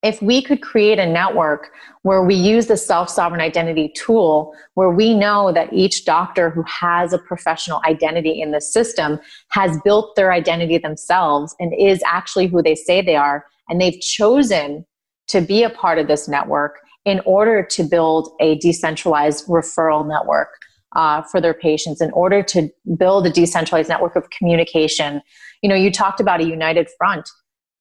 If 0.04 0.22
we 0.22 0.42
could 0.42 0.62
create 0.62 1.00
a 1.00 1.06
network 1.06 1.72
where 2.02 2.22
we 2.22 2.36
use 2.36 2.68
the 2.68 2.76
self 2.76 3.10
sovereign 3.10 3.40
identity 3.40 3.94
tool, 3.96 4.54
where 4.74 4.90
we 4.90 5.16
know 5.16 5.54
that 5.54 5.72
each 5.72 6.04
doctor 6.04 6.50
who 6.50 6.64
has 6.64 7.14
a 7.14 7.18
professional 7.18 7.82
identity 7.86 8.42
in 8.42 8.52
the 8.52 8.60
system 8.60 9.20
has 9.50 9.80
built 9.84 10.16
their 10.18 10.34
identity 10.34 10.78
themselves 10.78 11.56
and 11.60 11.74
is 11.80 12.04
actually 12.06 12.48
who 12.48 12.62
they 12.62 12.76
say 12.76 13.02
they 13.02 13.16
are, 13.16 13.46
and 13.70 13.80
they've 13.80 14.00
chosen 14.02 14.86
to 15.30 15.40
be 15.40 15.64
a 15.64 15.70
part 15.70 15.98
of 15.98 16.08
this 16.08 16.28
network, 16.28 16.80
in 17.06 17.22
order 17.26 17.64
to 17.64 17.84
build 17.84 18.30
a 18.42 18.58
decentralized 18.60 19.48
referral 19.48 20.08
network 20.08 20.50
uh, 20.98 21.22
for 21.24 21.40
their 21.40 21.54
patients, 21.54 22.02
in 22.02 22.12
order 22.12 22.44
to 22.44 22.70
build 22.98 23.26
a 23.26 23.30
decentralized 23.30 23.90
network 23.90 24.18
of 24.18 24.30
communication. 24.32 25.22
You 25.62 25.70
know, 25.70 25.76
you 25.76 25.92
talked 25.92 26.20
about 26.20 26.42
a 26.42 26.46
united 26.46 26.90
front. 26.98 27.30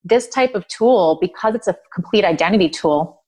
This 0.05 0.29
type 0.29 0.55
of 0.55 0.67
tool, 0.69 1.19
because 1.21 1.55
it's 1.55 1.69
a 1.69 1.77
complete 1.95 2.25
identity 2.25 2.69
tool, 2.69 3.23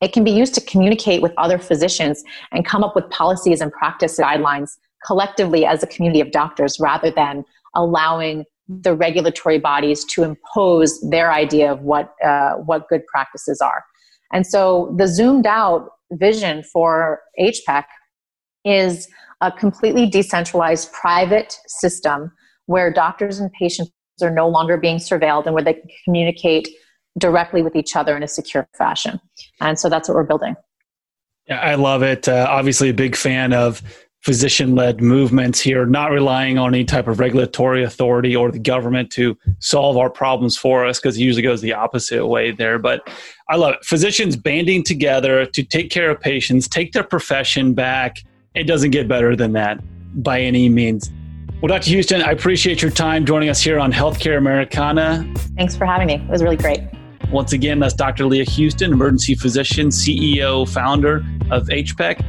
it 0.00 0.12
can 0.12 0.24
be 0.24 0.30
used 0.30 0.54
to 0.54 0.60
communicate 0.60 1.20
with 1.22 1.32
other 1.36 1.58
physicians 1.58 2.22
and 2.52 2.64
come 2.64 2.82
up 2.82 2.94
with 2.94 3.08
policies 3.10 3.60
and 3.60 3.70
practice 3.72 4.18
guidelines 4.18 4.78
collectively 5.04 5.66
as 5.66 5.82
a 5.82 5.86
community 5.86 6.20
of 6.20 6.30
doctors 6.30 6.78
rather 6.80 7.10
than 7.10 7.44
allowing 7.74 8.44
the 8.68 8.94
regulatory 8.94 9.58
bodies 9.58 10.04
to 10.04 10.22
impose 10.22 11.00
their 11.10 11.32
idea 11.32 11.72
of 11.72 11.80
what, 11.80 12.14
uh, 12.24 12.52
what 12.54 12.88
good 12.88 13.04
practices 13.06 13.60
are. 13.60 13.84
And 14.32 14.46
so 14.46 14.94
the 14.96 15.08
zoomed 15.08 15.46
out 15.46 15.90
vision 16.12 16.62
for 16.62 17.20
HPEC 17.38 17.84
is 18.64 19.08
a 19.40 19.50
completely 19.50 20.06
decentralized 20.06 20.92
private 20.92 21.58
system 21.66 22.32
where 22.66 22.92
doctors 22.92 23.40
and 23.40 23.50
patients 23.52 23.90
are 24.22 24.30
no 24.30 24.48
longer 24.48 24.76
being 24.76 24.96
surveilled 24.96 25.46
and 25.46 25.54
where 25.54 25.64
they 25.64 25.74
can 25.74 25.90
communicate 26.04 26.68
directly 27.18 27.62
with 27.62 27.74
each 27.74 27.96
other 27.96 28.16
in 28.16 28.22
a 28.22 28.28
secure 28.28 28.68
fashion. 28.76 29.20
And 29.60 29.78
so 29.78 29.88
that's 29.88 30.08
what 30.08 30.14
we're 30.14 30.24
building. 30.24 30.54
Yeah, 31.46 31.60
I 31.60 31.74
love 31.74 32.02
it. 32.02 32.28
Uh, 32.28 32.46
obviously, 32.48 32.88
a 32.90 32.94
big 32.94 33.16
fan 33.16 33.52
of 33.52 33.82
physician 34.22 34.74
led 34.74 35.00
movements 35.00 35.58
here, 35.60 35.86
not 35.86 36.10
relying 36.10 36.58
on 36.58 36.74
any 36.74 36.84
type 36.84 37.08
of 37.08 37.18
regulatory 37.18 37.82
authority 37.82 38.36
or 38.36 38.52
the 38.52 38.58
government 38.58 39.10
to 39.10 39.36
solve 39.60 39.96
our 39.96 40.10
problems 40.10 40.56
for 40.56 40.84
us, 40.84 41.00
because 41.00 41.16
it 41.16 41.22
usually 41.22 41.42
goes 41.42 41.62
the 41.62 41.72
opposite 41.72 42.26
way 42.26 42.52
there. 42.52 42.78
But 42.78 43.08
I 43.48 43.56
love 43.56 43.74
it. 43.74 43.84
Physicians 43.84 44.36
banding 44.36 44.84
together 44.84 45.46
to 45.46 45.62
take 45.64 45.90
care 45.90 46.10
of 46.10 46.20
patients, 46.20 46.68
take 46.68 46.92
their 46.92 47.02
profession 47.02 47.74
back. 47.74 48.22
It 48.54 48.64
doesn't 48.64 48.90
get 48.90 49.08
better 49.08 49.34
than 49.34 49.52
that 49.54 49.80
by 50.22 50.40
any 50.40 50.68
means. 50.68 51.10
Well, 51.60 51.68
Dr. 51.68 51.90
Houston, 51.90 52.22
I 52.22 52.30
appreciate 52.30 52.80
your 52.80 52.90
time 52.90 53.26
joining 53.26 53.50
us 53.50 53.62
here 53.62 53.78
on 53.78 53.92
Healthcare 53.92 54.38
Americana. 54.38 55.30
Thanks 55.58 55.76
for 55.76 55.84
having 55.84 56.06
me. 56.06 56.14
It 56.14 56.28
was 56.28 56.42
really 56.42 56.56
great. 56.56 56.80
Once 57.30 57.52
again, 57.52 57.78
that's 57.78 57.92
Dr. 57.92 58.24
Leah 58.24 58.44
Houston, 58.44 58.94
emergency 58.94 59.34
physician, 59.34 59.88
CEO, 59.88 60.66
founder 60.66 61.16
of 61.50 61.66
HPEC. 61.68 62.24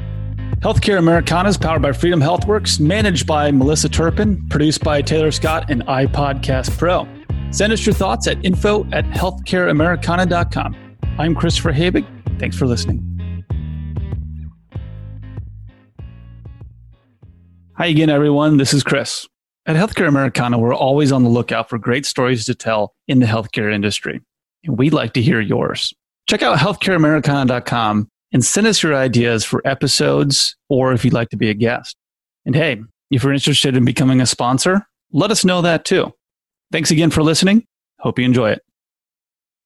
Healthcare 0.60 0.98
Americana 0.98 1.48
is 1.48 1.58
powered 1.58 1.82
by 1.82 1.94
Freedom 1.94 2.20
HealthWorks, 2.20 2.82
managed 2.82 3.26
by 3.26 3.52
Melissa 3.52 3.88
Turpin, 3.88 4.46
produced 4.50 4.84
by 4.84 5.02
Taylor 5.02 5.32
Scott 5.32 5.72
and 5.72 5.82
iPodcast 5.88 6.78
Pro. 6.78 7.08
Send 7.52 7.72
us 7.72 7.86
your 7.86 7.96
thoughts 7.96 8.28
at 8.28 8.44
info 8.44 8.84
at 8.92 9.06
healthcareamericana.com. 9.06 10.98
I'm 11.18 11.36
Christopher 11.36 11.72
Habig. 11.72 12.06
Thanks 12.38 12.58
for 12.58 12.66
listening. 12.66 13.11
Hi 17.76 17.88
again, 17.88 18.10
everyone. 18.10 18.58
This 18.58 18.74
is 18.74 18.84
Chris. 18.84 19.28
At 19.66 19.76
Healthcare 19.76 20.08
Americana, 20.08 20.60
we're 20.60 20.76
always 20.76 21.12
on 21.12 21.24
the 21.24 21.30
lookout 21.30 21.70
for 21.70 21.78
great 21.78 22.06
stories 22.06 22.46
to 22.46 22.56
tell 22.56 22.94
in 23.08 23.20
the 23.20 23.26
healthcare 23.26 23.74
industry. 23.74 24.22
And 24.64 24.78
we'd 24.78 24.94
like 24.94 25.14
to 25.14 25.22
hear 25.22 25.40
yours. 25.40 25.94
Check 26.28 26.42
out 26.42 26.58
healthcareamericana.com 26.58 28.10
and 28.34 28.46
send 28.46 28.68
us 28.68 28.84
your 28.84 28.96
ideas 28.96 29.46
for 29.46 29.66
episodes 29.66 30.56
or 30.70 30.94
if 30.94 31.04
you'd 31.06 31.14
like 31.14 31.30
to 31.30 31.38
be 31.38 31.50
a 31.50 31.54
guest. 31.54 31.96
And 32.46 32.56
hey, 32.56 32.82
If 33.10 33.24
you're 33.24 33.34
interested 33.34 33.76
in 33.76 33.84
becoming 33.86 34.22
a 34.22 34.26
sponsor, 34.26 34.86
let 35.12 35.32
us 35.32 35.44
know 35.44 35.62
that 35.62 35.86
too. 35.86 36.14
Thanks 36.72 36.92
again 36.92 37.10
for 37.10 37.24
listening. 37.24 37.66
Hope 38.00 38.20
you 38.20 38.26
enjoy 38.26 38.52
it. 38.52 38.62